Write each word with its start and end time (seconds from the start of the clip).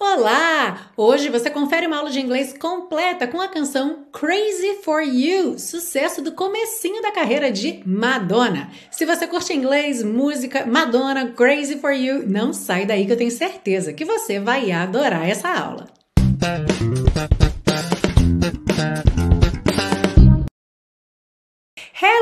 Olá! 0.00 0.92
Hoje 0.96 1.28
você 1.28 1.50
confere 1.50 1.88
uma 1.88 1.96
aula 1.96 2.08
de 2.08 2.20
inglês 2.20 2.54
completa 2.56 3.26
com 3.26 3.40
a 3.40 3.48
canção 3.48 4.06
Crazy 4.12 4.76
for 4.84 5.02
You, 5.02 5.58
sucesso 5.58 6.22
do 6.22 6.30
comecinho 6.30 7.02
da 7.02 7.10
carreira 7.10 7.50
de 7.50 7.82
Madonna. 7.84 8.70
Se 8.92 9.04
você 9.04 9.26
curte 9.26 9.52
inglês, 9.52 10.04
música, 10.04 10.64
Madonna, 10.64 11.32
Crazy 11.32 11.80
for 11.80 11.90
You, 11.90 12.22
não 12.28 12.52
sai 12.52 12.86
daí 12.86 13.06
que 13.06 13.12
eu 13.12 13.16
tenho 13.16 13.32
certeza 13.32 13.92
que 13.92 14.04
você 14.04 14.38
vai 14.38 14.70
adorar 14.70 15.28
essa 15.28 15.48
aula. 15.48 15.88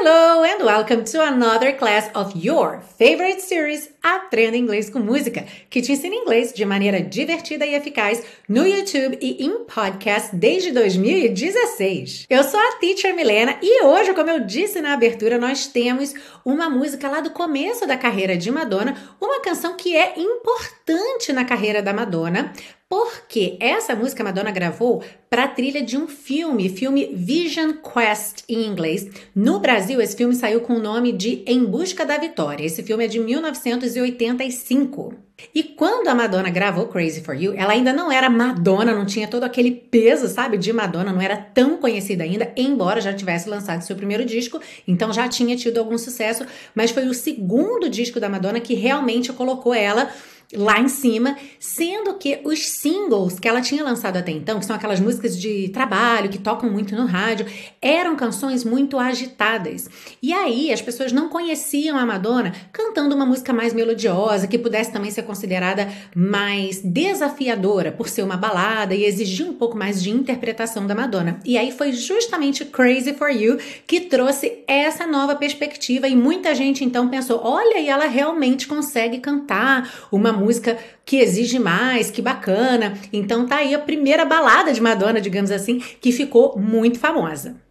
Hello 0.08 0.44
and 0.44 0.64
welcome 0.64 1.02
to 1.02 1.20
another 1.20 1.72
class 1.72 2.08
of 2.14 2.32
your 2.36 2.80
favorite 2.96 3.40
series 3.40 3.90
Aprenda 4.00 4.56
Inglês 4.56 4.88
com 4.88 5.00
Música, 5.00 5.44
que 5.68 5.82
te 5.82 5.90
ensina 5.90 6.14
inglês 6.14 6.52
de 6.52 6.64
maneira 6.64 7.02
divertida 7.02 7.66
e 7.66 7.74
eficaz 7.74 8.22
no 8.48 8.64
YouTube 8.64 9.18
e 9.20 9.44
em 9.44 9.64
podcast 9.64 10.36
desde 10.36 10.70
2016. 10.70 12.26
Eu 12.30 12.44
sou 12.44 12.60
a 12.60 12.76
Teacher 12.76 13.16
Milena 13.16 13.58
e 13.60 13.82
hoje, 13.82 14.14
como 14.14 14.30
eu 14.30 14.44
disse 14.44 14.80
na 14.80 14.92
abertura, 14.92 15.38
nós 15.38 15.66
temos 15.66 16.14
uma 16.44 16.70
música 16.70 17.08
lá 17.08 17.18
do 17.18 17.30
começo 17.30 17.84
da 17.84 17.96
carreira 17.96 18.36
de 18.36 18.48
Madonna, 18.48 18.96
uma 19.20 19.40
canção 19.40 19.76
que 19.76 19.96
é 19.96 20.20
importante 20.20 21.32
na 21.32 21.44
carreira 21.44 21.82
da 21.82 21.92
Madonna, 21.92 22.52
porque 22.88 23.56
essa 23.58 23.96
música 23.96 24.22
Madonna 24.22 24.52
gravou 24.52 25.02
para 25.28 25.44
a 25.44 25.48
trilha 25.48 25.82
de 25.82 25.96
um 25.96 26.06
filme, 26.06 26.68
filme 26.68 27.10
Vision 27.12 27.72
Quest 27.72 28.44
em 28.48 28.64
inglês. 28.64 29.08
No 29.34 29.58
Brasil, 29.58 30.00
esse 30.00 30.16
filme 30.16 30.34
saiu 30.34 30.60
com 30.60 30.74
o 30.74 30.78
nome 30.78 31.10
de 31.12 31.42
Em 31.46 31.64
Busca 31.64 32.06
da 32.06 32.16
Vitória. 32.16 32.64
Esse 32.64 32.84
filme 32.84 33.04
é 33.04 33.08
de 33.08 33.18
1985. 33.18 35.14
E 35.54 35.62
quando 35.62 36.08
a 36.08 36.14
Madonna 36.14 36.48
gravou 36.48 36.86
Crazy 36.86 37.20
for 37.20 37.34
You, 37.34 37.52
ela 37.56 37.72
ainda 37.74 37.92
não 37.92 38.10
era 38.10 38.30
Madonna, 38.30 38.94
não 38.94 39.04
tinha 39.04 39.28
todo 39.28 39.44
aquele 39.44 39.70
peso, 39.70 40.28
sabe, 40.28 40.56
de 40.56 40.72
Madonna, 40.72 41.12
não 41.12 41.20
era 41.20 41.36
tão 41.36 41.76
conhecida 41.76 42.24
ainda, 42.24 42.50
embora 42.56 43.02
já 43.02 43.12
tivesse 43.12 43.46
lançado 43.46 43.82
seu 43.82 43.96
primeiro 43.96 44.24
disco, 44.24 44.58
então 44.88 45.12
já 45.12 45.28
tinha 45.28 45.54
tido 45.54 45.76
algum 45.76 45.98
sucesso, 45.98 46.46
mas 46.74 46.90
foi 46.90 47.06
o 47.06 47.12
segundo 47.12 47.90
disco 47.90 48.18
da 48.18 48.30
Madonna 48.30 48.60
que 48.60 48.72
realmente 48.72 49.30
colocou 49.30 49.74
ela 49.74 50.10
lá 50.54 50.78
em 50.78 50.88
cima, 50.88 51.36
sendo 51.58 52.14
que 52.14 52.40
os 52.44 52.68
singles 52.68 53.38
que 53.38 53.48
ela 53.48 53.60
tinha 53.60 53.82
lançado 53.82 54.16
até 54.16 54.30
então, 54.30 54.58
que 54.58 54.66
são 54.66 54.76
aquelas 54.76 55.00
músicas 55.00 55.38
de 55.38 55.68
trabalho 55.68 56.28
que 56.28 56.38
tocam 56.38 56.70
muito 56.70 56.94
no 56.94 57.06
rádio, 57.06 57.46
eram 57.82 58.14
canções 58.16 58.64
muito 58.64 58.98
agitadas. 58.98 59.88
E 60.22 60.32
aí 60.32 60.72
as 60.72 60.80
pessoas 60.80 61.12
não 61.12 61.28
conheciam 61.28 61.96
a 61.96 62.06
Madonna 62.06 62.52
cantando 62.72 63.14
uma 63.14 63.26
música 63.26 63.52
mais 63.52 63.74
melodiosa, 63.74 64.46
que 64.46 64.58
pudesse 64.58 64.92
também 64.92 65.10
ser 65.10 65.22
considerada 65.22 65.88
mais 66.14 66.80
desafiadora 66.80 67.90
por 67.90 68.08
ser 68.08 68.22
uma 68.22 68.36
balada 68.36 68.94
e 68.94 69.04
exigir 69.04 69.46
um 69.46 69.54
pouco 69.54 69.76
mais 69.76 70.02
de 70.02 70.10
interpretação 70.10 70.86
da 70.86 70.94
Madonna. 70.94 71.40
E 71.44 71.58
aí 71.58 71.72
foi 71.72 71.92
justamente 71.92 72.64
Crazy 72.64 73.14
for 73.14 73.30
You 73.30 73.58
que 73.86 74.00
trouxe 74.00 74.58
essa 74.66 75.06
nova 75.06 75.34
perspectiva 75.34 76.08
e 76.08 76.14
muita 76.14 76.54
gente 76.54 76.84
então 76.84 77.08
pensou: 77.08 77.40
olha, 77.42 77.78
e 77.78 77.88
ela 77.88 78.06
realmente 78.06 78.66
consegue 78.66 79.18
cantar 79.18 79.90
uma 80.10 80.35
música 80.36 80.78
que 81.04 81.16
exige 81.16 81.58
mais, 81.58 82.10
que 82.10 82.22
bacana. 82.22 82.96
Então 83.12 83.46
tá 83.46 83.56
aí 83.56 83.74
a 83.74 83.78
primeira 83.78 84.24
balada 84.24 84.72
de 84.72 84.80
Madonna, 84.80 85.20
digamos 85.20 85.50
assim, 85.50 85.78
que 85.78 86.12
ficou 86.12 86.58
muito 86.58 86.98
famosa. 86.98 87.65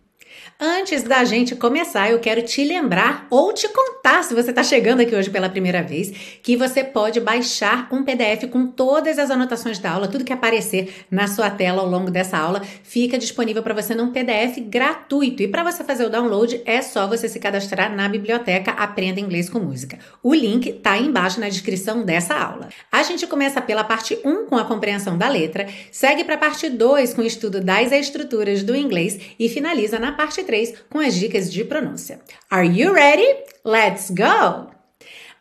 Antes 0.57 1.03
da 1.03 1.25
gente 1.25 1.53
começar, 1.53 2.09
eu 2.09 2.17
quero 2.17 2.41
te 2.41 2.63
lembrar 2.63 3.27
ou 3.29 3.51
te 3.51 3.67
contar, 3.67 4.23
se 4.23 4.33
você 4.33 4.51
está 4.51 4.63
chegando 4.63 5.01
aqui 5.01 5.13
hoje 5.13 5.29
pela 5.29 5.49
primeira 5.49 5.83
vez, 5.83 6.39
que 6.41 6.55
você 6.55 6.81
pode 6.81 7.19
baixar 7.19 7.89
um 7.91 8.05
PDF 8.05 8.49
com 8.49 8.65
todas 8.65 9.19
as 9.19 9.29
anotações 9.29 9.79
da 9.79 9.91
aula, 9.91 10.07
tudo 10.07 10.23
que 10.23 10.31
aparecer 10.31 11.05
na 11.11 11.27
sua 11.27 11.49
tela 11.49 11.81
ao 11.81 11.89
longo 11.89 12.09
dessa 12.09 12.37
aula, 12.37 12.61
fica 12.83 13.17
disponível 13.17 13.61
para 13.61 13.73
você 13.73 13.93
num 13.93 14.13
PDF 14.13 14.61
gratuito. 14.61 15.43
E 15.43 15.47
para 15.49 15.61
você 15.61 15.83
fazer 15.83 16.05
o 16.05 16.09
download, 16.09 16.61
é 16.65 16.81
só 16.81 17.05
você 17.05 17.27
se 17.27 17.37
cadastrar 17.37 17.93
na 17.93 18.07
biblioteca 18.07 18.71
Aprenda 18.71 19.19
Inglês 19.19 19.49
com 19.49 19.59
Música. 19.59 19.99
O 20.23 20.33
link 20.33 20.69
está 20.69 20.93
aí 20.93 21.05
embaixo 21.05 21.37
na 21.37 21.49
descrição 21.49 22.05
dessa 22.05 22.33
aula. 22.33 22.69
A 22.89 23.03
gente 23.03 23.27
começa 23.27 23.61
pela 23.61 23.83
parte 23.83 24.17
1 24.23 24.45
com 24.45 24.55
a 24.55 24.63
compreensão 24.63 25.17
da 25.17 25.27
letra, 25.27 25.67
segue 25.91 26.23
para 26.23 26.35
a 26.35 26.37
parte 26.37 26.69
2 26.69 27.13
com 27.13 27.23
o 27.23 27.25
estudo 27.25 27.59
das 27.59 27.91
estruturas 27.91 28.63
do 28.63 28.73
inglês 28.73 29.19
e 29.37 29.49
finaliza 29.49 29.99
na 29.99 30.13
parte 30.13 30.44
3 30.45 30.73
com 30.89 30.99
as 30.99 31.15
dicas 31.15 31.51
de 31.51 31.63
pronúncia. 31.65 32.19
Are 32.49 32.67
you 32.67 32.93
ready? 32.93 33.27
Let's 33.65 34.09
go! 34.09 34.71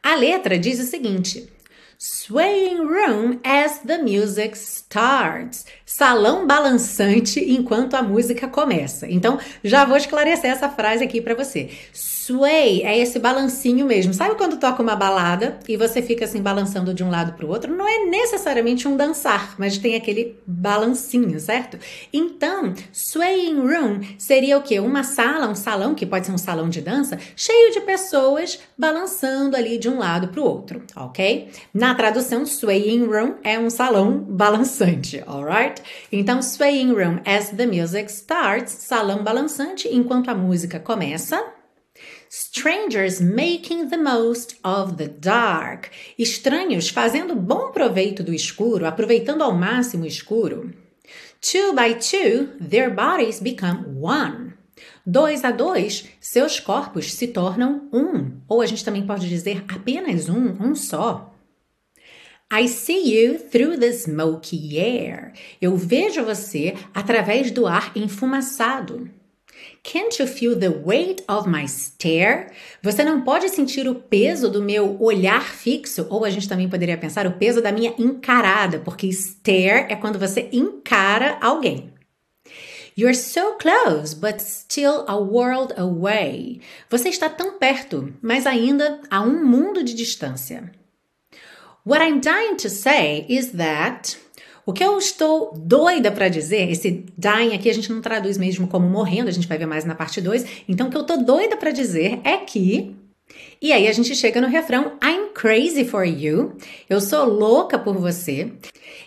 A 0.03 0.15
letra 0.17 0.59
diz 0.59 0.81
o 0.81 0.85
seguinte: 0.85 1.49
Swaying 1.99 2.79
room 2.79 3.41
as 3.43 3.79
the 3.79 3.99
music 3.99 4.57
starts. 4.57 5.65
Salão 5.87 6.47
balançante 6.47 7.41
enquanto 7.41 7.95
a 7.95 8.03
música 8.03 8.49
começa. 8.49 9.07
Então, 9.09 9.39
já 9.63 9.85
vou 9.85 9.97
esclarecer 9.97 10.51
essa 10.51 10.69
frase 10.69 11.05
aqui 11.05 11.21
para 11.21 11.35
você. 11.35 11.71
Sway 12.25 12.83
é 12.83 12.99
esse 12.99 13.19
balancinho 13.19 13.85
mesmo. 13.85 14.15
Sabe 14.15 14.35
quando 14.37 14.57
toca 14.57 14.83
uma 14.83 14.97
balada 14.97 15.59
e 15.69 15.77
você 15.77 16.01
fica 16.01 16.25
assim 16.25 16.41
balançando 16.41 16.95
de 16.95 17.05
um 17.05 17.11
lado 17.11 17.35
para 17.35 17.45
o 17.45 17.51
outro? 17.51 17.77
Não 17.77 17.87
é 17.87 18.07
necessariamente 18.07 18.89
um 18.89 18.97
dançar, 18.97 19.55
mas 19.59 19.77
tem 19.77 19.95
aquele 19.95 20.39
balancinho, 20.47 21.39
certo? 21.39 21.79
Então, 22.11 22.73
swaying 22.91 23.61
room 23.61 24.01
seria 24.17 24.57
o 24.57 24.63
quê? 24.63 24.81
Uma 24.81 25.05
sala, 25.05 25.49
um 25.49 25.55
salão, 25.55 25.95
que 25.95 26.07
pode 26.07 26.25
ser 26.25 26.33
um 26.33 26.39
salão 26.39 26.71
de 26.71 26.81
dança, 26.81 27.19
cheio 27.37 27.75
de 27.75 27.83
pessoas 27.83 28.59
balançando 28.79 29.55
ali 29.55 29.77
de 29.77 29.91
um 29.91 29.99
lado 29.99 30.29
para 30.29 30.41
o 30.41 30.45
outro, 30.45 30.83
ok? 30.97 31.51
Na 31.75 31.95
tradução, 31.95 32.47
swaying 32.47 33.05
room 33.05 33.35
é 33.43 33.59
um 33.59 33.69
salão 33.69 34.19
balançante, 34.19 35.23
alright? 35.27 35.83
Então, 36.11 36.41
swaying 36.41 36.93
room 36.93 37.21
as 37.27 37.51
the 37.51 37.67
music 37.67 38.11
starts, 38.11 38.73
salão 38.73 39.23
balançante 39.23 39.89
enquanto 39.95 40.31
a 40.31 40.35
música 40.35 40.81
começa. 40.81 41.64
Strangers 42.37 43.21
making 43.21 43.91
the 43.91 43.97
most 43.97 44.57
of 44.65 44.97
the 44.97 45.07
dark. 45.07 45.89
Estranhos 46.19 46.89
fazendo 46.89 47.37
bom 47.37 47.71
proveito 47.71 48.25
do 48.25 48.35
escuro, 48.35 48.87
aproveitando 48.87 49.43
ao 49.43 49.55
máximo 49.55 50.03
o 50.03 50.07
escuro. 50.09 50.75
Two 51.41 51.73
by 51.75 51.95
two, 51.95 52.49
their 52.61 52.93
bodies 52.93 53.39
become 53.39 53.85
one. 54.01 54.55
Dois 55.07 55.45
a 55.45 55.53
dois, 55.53 56.09
seus 56.21 56.59
corpos 56.59 57.15
se 57.15 57.29
tornam 57.29 57.89
um. 57.93 58.33
Ou 58.49 58.61
a 58.61 58.67
gente 58.67 58.85
também 58.85 59.07
pode 59.07 59.29
dizer 59.29 59.65
apenas 59.69 60.29
um, 60.29 60.61
um 60.61 60.75
só. 60.75 61.33
I 62.53 62.67
see 62.67 63.15
you 63.15 63.39
through 63.39 63.79
the 63.79 63.93
smoky 63.93 64.77
air. 64.77 65.35
Eu 65.63 65.77
vejo 65.77 66.25
você 66.25 66.75
através 66.93 67.53
do 67.53 67.65
ar 67.65 67.93
enfumaçado. 67.95 69.09
Can't 69.85 70.19
you 70.19 70.27
feel 70.27 70.59
the 70.59 70.71
weight 70.71 71.23
of 71.29 71.47
my 71.47 71.67
stare? 71.69 72.51
Você 72.83 73.05
não 73.05 73.21
pode 73.21 73.51
sentir 73.51 73.87
o 73.87 73.95
peso 73.95 74.51
do 74.51 74.63
meu 74.63 74.97
olhar 74.99 75.45
fixo, 75.45 76.07
ou 76.09 76.25
a 76.25 76.31
gente 76.31 76.49
também 76.49 76.71
poderia 76.71 76.97
pensar 76.97 77.27
o 77.27 77.33
peso 77.33 77.61
da 77.61 77.71
minha 77.71 77.95
encarada, 77.99 78.79
porque 78.79 79.07
stare 79.13 79.93
é 79.93 79.95
quando 79.95 80.19
você 80.19 80.49
encara 80.51 81.37
alguém. 81.39 81.93
You're 82.97 83.15
so 83.15 83.59
close, 83.59 84.15
but 84.15 84.41
still 84.41 85.05
a 85.07 85.17
world 85.17 85.75
away. 85.77 86.63
Você 86.89 87.11
está 87.11 87.29
tão 87.29 87.59
perto, 87.59 88.15
mas 88.23 88.47
ainda 88.47 89.03
a 89.11 89.21
um 89.21 89.45
mundo 89.45 89.85
de 89.85 89.93
distância. 89.93 90.73
What 91.85 92.03
I'm 92.03 92.21
dying 92.21 92.57
to 92.57 92.71
say 92.71 93.27
is 93.29 93.53
that 93.53 94.17
o 94.67 94.73
que 94.73 94.83
eu 94.83 94.97
estou 94.99 95.53
doida 95.55 96.11
para 96.11 96.29
dizer, 96.29 96.71
esse 96.71 97.05
dying 97.17 97.55
aqui 97.55 97.69
a 97.69 97.75
gente 97.75 97.93
não 97.93 98.01
traduz 98.01 98.39
mesmo 98.39 98.67
como 98.67 98.89
morrendo, 98.89 99.29
a 99.29 99.33
gente 99.33 99.47
vai 99.47 99.59
ver 99.59 99.67
mais 99.67 99.85
na 99.85 99.95
parte 99.95 100.21
2. 100.21 100.65
Então, 100.69 100.89
o 100.89 100.91
que 100.91 100.97
eu 100.97 101.05
tô 101.05 101.17
doida 101.19 101.57
para 101.57 101.71
dizer 101.71 102.21
é 102.25 102.39
que. 102.39 102.97
E 103.61 103.73
aí 103.73 103.89
a 103.89 103.93
gente 103.93 104.15
chega 104.15 104.41
no 104.41 104.47
refrão 104.47 104.99
I'm 105.03 105.33
crazy 105.35 105.85
for 105.85 106.05
you. 106.05 106.57
Eu 106.89 107.01
sou 107.01 107.25
louca 107.25 107.79
por 107.79 107.97
você. 107.97 108.53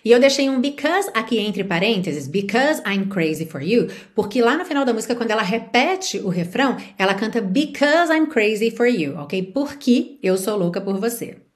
E 0.04 0.10
eu 0.10 0.20
deixei 0.20 0.48
um 0.48 0.60
because 0.60 1.10
aqui 1.14 1.38
entre 1.38 1.64
parênteses, 1.64 2.28
because 2.28 2.80
I'm 2.86 3.06
crazy 3.06 3.46
for 3.46 3.62
you, 3.62 3.88
porque 4.14 4.40
lá 4.40 4.56
no 4.56 4.64
final 4.64 4.84
da 4.84 4.92
música, 4.92 5.14
quando 5.14 5.30
ela 5.30 5.42
repete 5.42 6.18
o 6.18 6.28
refrão, 6.28 6.76
ela 6.96 7.14
canta 7.14 7.40
because 7.40 8.12
I'm 8.12 8.26
crazy 8.26 8.70
for 8.70 8.86
you, 8.86 9.16
ok? 9.16 9.42
Porque 9.52 10.18
eu 10.22 10.36
sou 10.36 10.56
louca 10.56 10.80
por 10.80 10.98
você. 10.98 11.47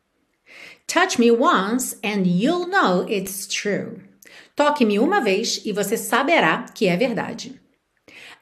Touch 0.86 1.18
me 1.18 1.30
once 1.30 1.96
and 2.02 2.26
you'll 2.26 2.66
know 2.66 3.06
it's 3.08 3.46
true. 3.46 4.00
Toque-me 4.54 4.98
uma 4.98 5.20
vez 5.20 5.62
e 5.64 5.72
você 5.72 5.96
saberá 5.96 6.66
que 6.74 6.86
é 6.86 6.96
verdade. 6.96 7.60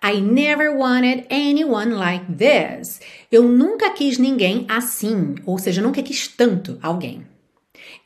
I 0.03 0.21
never 0.21 0.75
wanted 0.75 1.27
anyone 1.31 1.93
like 1.93 2.25
this. 2.33 3.01
Eu 3.31 3.45
nunca 3.45 3.91
quis 3.91 4.19
ninguém 4.19 4.65
assim, 4.69 5.35
ou 5.45 5.59
seja, 5.59 5.83
nunca 5.83 6.03
quis 6.03 6.27
tanto 6.27 6.79
alguém. 6.83 7.27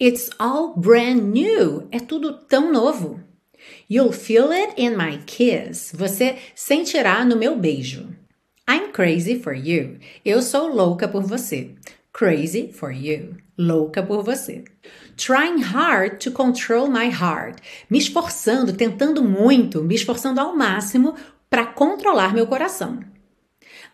It's 0.01 0.29
all 0.39 0.75
brand 0.77 1.23
new. 1.23 1.87
É 1.93 2.01
tudo 2.01 2.33
tão 2.49 2.73
novo. 2.73 3.21
You'll 3.89 4.13
feel 4.13 4.51
it 4.51 4.75
in 4.77 4.97
my 4.97 5.19
kiss. 5.25 5.93
Você 5.95 6.37
sentirá 6.55 7.25
no 7.25 7.37
meu 7.37 7.57
beijo. 7.57 8.09
I'm 8.69 8.93
crazy 8.93 9.39
for 9.39 9.55
you. 9.55 9.99
Eu 10.25 10.43
sou 10.43 10.67
louca 10.67 11.07
por 11.07 11.23
você. 11.23 11.71
Crazy 12.15 12.73
for 12.73 12.93
you. 12.93 13.37
louca 13.59 14.03
por 14.03 14.23
você. 14.23 14.65
Trying 15.17 15.63
hard 15.63 16.19
to 16.21 16.31
control 16.31 16.89
my 16.89 17.09
heart. 17.09 17.59
Me 17.91 17.99
esforçando, 17.99 18.73
tentando 18.73 19.23
muito, 19.23 19.83
me 19.83 19.97
esforçando 19.97 20.41
ao 20.41 20.57
máximo 20.57 21.15
para 21.51 21.67
controlar 21.67 22.33
meu 22.33 22.47
coração. 22.47 23.01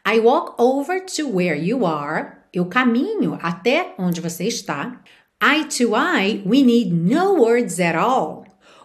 I 0.07 0.21
walk 0.21 0.55
over 0.61 1.05
to 1.17 1.29
where 1.29 1.59
you 1.59 1.87
are. 1.87 2.39
Eu 2.53 2.67
caminho 2.67 3.39
até 3.41 3.95
onde 3.99 4.21
você 4.21 4.45
está. 4.45 5.01
Eye 5.43 5.65
to 5.65 5.95
eye, 5.97 6.43
we 6.45 6.63
need 6.63 6.93
no 6.93 7.37
words 7.37 7.81
at 7.81 7.97
all. 7.97 8.40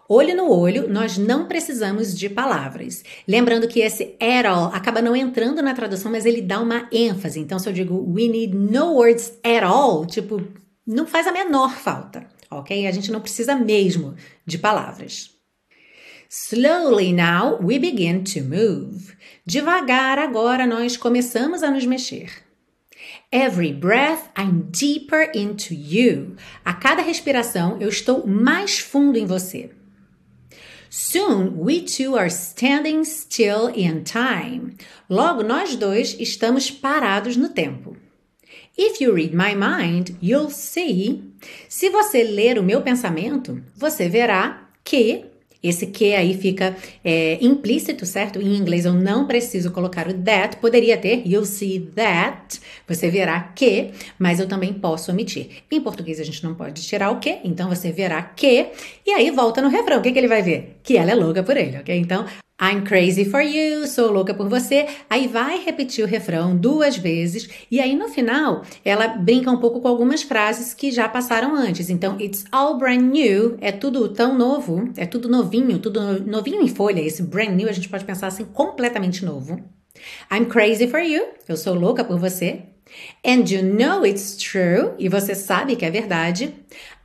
Olho 0.07 0.35
no 0.37 0.51
olho, 0.51 0.87
nós 0.87 1.17
não 1.17 1.47
precisamos 1.47 2.15
de 2.15 2.29
palavras. 2.29 3.03
Lembrando 3.27 3.67
que 3.67 3.79
esse 3.79 4.15
at 4.19 4.45
all 4.45 4.65
acaba 4.65 5.01
não 5.01 5.15
entrando 5.15 5.63
na 5.63 5.73
tradução, 5.73 6.11
mas 6.11 6.27
ele 6.27 6.43
dá 6.43 6.59
uma 6.59 6.87
ênfase. 6.91 7.39
Então, 7.39 7.57
se 7.57 7.67
eu 7.67 7.73
digo 7.73 7.95
we 8.07 8.27
need 8.27 8.55
no 8.55 8.93
words 8.93 9.33
at 9.43 9.63
all, 9.63 10.05
tipo, 10.05 10.43
não 10.85 11.07
faz 11.07 11.25
a 11.25 11.31
menor 11.31 11.75
falta, 11.75 12.27
ok? 12.51 12.85
A 12.85 12.91
gente 12.91 13.11
não 13.11 13.19
precisa 13.19 13.55
mesmo 13.55 14.15
de 14.45 14.59
palavras. 14.59 15.31
Slowly 16.29 17.11
now 17.11 17.59
we 17.59 17.79
begin 17.79 18.23
to 18.23 18.43
move. 18.43 19.13
Devagar 19.43 20.19
agora 20.19 20.67
nós 20.67 20.95
começamos 20.95 21.63
a 21.63 21.71
nos 21.71 21.85
mexer. 21.85 22.29
Every 23.31 23.73
breath 23.73 24.29
I'm 24.37 24.69
deeper 24.69 25.31
into 25.33 25.73
you. 25.73 26.35
A 26.63 26.73
cada 26.73 27.01
respiração 27.01 27.77
eu 27.79 27.89
estou 27.89 28.27
mais 28.27 28.77
fundo 28.77 29.17
em 29.17 29.25
você. 29.25 29.71
Soon 30.97 31.59
we 31.59 31.81
two 31.81 32.15
are 32.15 32.29
standing 32.29 33.03
still 33.03 33.67
in 33.67 34.05
time. 34.05 34.77
Logo 35.09 35.43
nós 35.43 35.75
dois 35.75 36.15
estamos 36.17 36.71
parados 36.71 37.35
no 37.35 37.49
tempo. 37.49 37.97
If 38.77 39.01
you 39.01 39.13
read 39.13 39.33
my 39.33 39.53
mind, 39.53 40.15
you'll 40.21 40.49
see. 40.49 41.21
Se 41.67 41.89
você 41.89 42.23
ler 42.23 42.57
o 42.57 42.63
meu 42.63 42.81
pensamento, 42.81 43.61
você 43.75 44.07
verá 44.07 44.69
que 44.85 45.25
esse 45.67 45.87
que 45.87 46.13
aí 46.13 46.35
fica 46.37 46.75
é, 47.03 47.37
implícito, 47.41 48.05
certo? 48.05 48.41
Em 48.41 48.55
inglês 48.55 48.85
eu 48.85 48.93
não 48.93 49.25
preciso 49.25 49.71
colocar 49.71 50.07
o 50.07 50.13
that, 50.13 50.57
poderia 50.57 50.97
ter 50.97 51.23
you'll 51.25 51.45
see 51.45 51.79
that, 51.95 52.59
você 52.87 53.09
verá 53.09 53.39
que, 53.55 53.91
mas 54.19 54.39
eu 54.39 54.47
também 54.47 54.73
posso 54.73 55.11
omitir. 55.11 55.63
Em 55.71 55.81
português 55.81 56.19
a 56.19 56.23
gente 56.23 56.43
não 56.43 56.53
pode 56.53 56.81
tirar 56.83 57.11
o 57.11 57.19
que, 57.19 57.39
então 57.43 57.69
você 57.69 57.91
verá 57.91 58.21
que, 58.21 58.67
e 59.05 59.11
aí 59.11 59.31
volta 59.31 59.61
no 59.61 59.69
refrão. 59.69 59.99
O 59.99 60.01
que, 60.01 60.11
que 60.11 60.19
ele 60.19 60.27
vai 60.27 60.41
ver? 60.41 60.77
Que 60.83 60.97
ela 60.97 61.11
é 61.11 61.15
louca 61.15 61.43
por 61.43 61.57
ele, 61.57 61.77
ok? 61.77 61.97
Então 61.97 62.25
I'm 62.57 62.85
crazy 62.85 63.25
for 63.25 63.41
you, 63.41 63.85
sou 63.85 64.09
louca 64.09 64.33
por 64.33 64.47
você. 64.47 64.87
Aí 65.09 65.27
vai 65.27 65.61
repetir 65.61 66.05
o 66.05 66.07
refrão 66.07 66.55
duas 66.55 66.95
vezes 66.95 67.49
e 67.69 67.81
aí 67.81 67.93
no 67.93 68.07
final 68.07 68.63
ela 68.83 69.09
brinca 69.09 69.51
um 69.51 69.57
pouco 69.57 69.81
com 69.81 69.89
algumas 69.89 70.23
frases 70.23 70.73
que 70.73 70.89
já 70.89 71.09
passaram 71.09 71.53
antes. 71.53 71.89
Então, 71.89 72.17
it's 72.17 72.45
all 72.53 72.77
brand 72.77 73.01
new, 73.01 73.57
é 73.59 73.73
tudo 73.73 74.07
tão 74.07 74.37
novo, 74.37 74.89
é 74.95 75.05
tudo 75.05 75.27
novinho, 75.27 75.79
tudo 75.79 76.25
novinho 76.25 76.61
em 76.61 76.69
folha. 76.69 77.01
Esse 77.01 77.23
brand 77.23 77.49
new 77.49 77.67
a 77.67 77.73
gente 77.73 77.89
pode 77.89 78.05
pensar 78.05 78.27
assim 78.27 78.45
completamente 78.45 79.25
novo. 79.25 79.61
I'm 80.31 80.45
crazy 80.45 80.87
for 80.87 81.01
you, 81.01 81.25
eu 81.49 81.57
sou 81.57 81.73
louca 81.73 82.05
por 82.05 82.17
você. 82.17 82.63
And 83.25 83.43
you 83.49 83.63
know 83.63 84.05
it's 84.05 84.37
true, 84.37 84.93
e 84.97 85.09
você 85.09 85.35
sabe 85.35 85.75
que 85.75 85.83
é 85.83 85.91
verdade. 85.91 86.53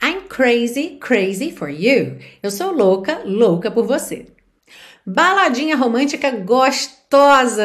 I'm 0.00 0.28
crazy, 0.28 0.98
crazy 1.00 1.50
for 1.50 1.68
you. 1.68 2.18
Eu 2.40 2.52
sou 2.52 2.70
louca, 2.72 3.22
louca 3.24 3.68
por 3.68 3.84
você. 3.84 4.26
Baladinha 5.06 5.76
romântica 5.76 6.30
gostosa, 6.30 6.99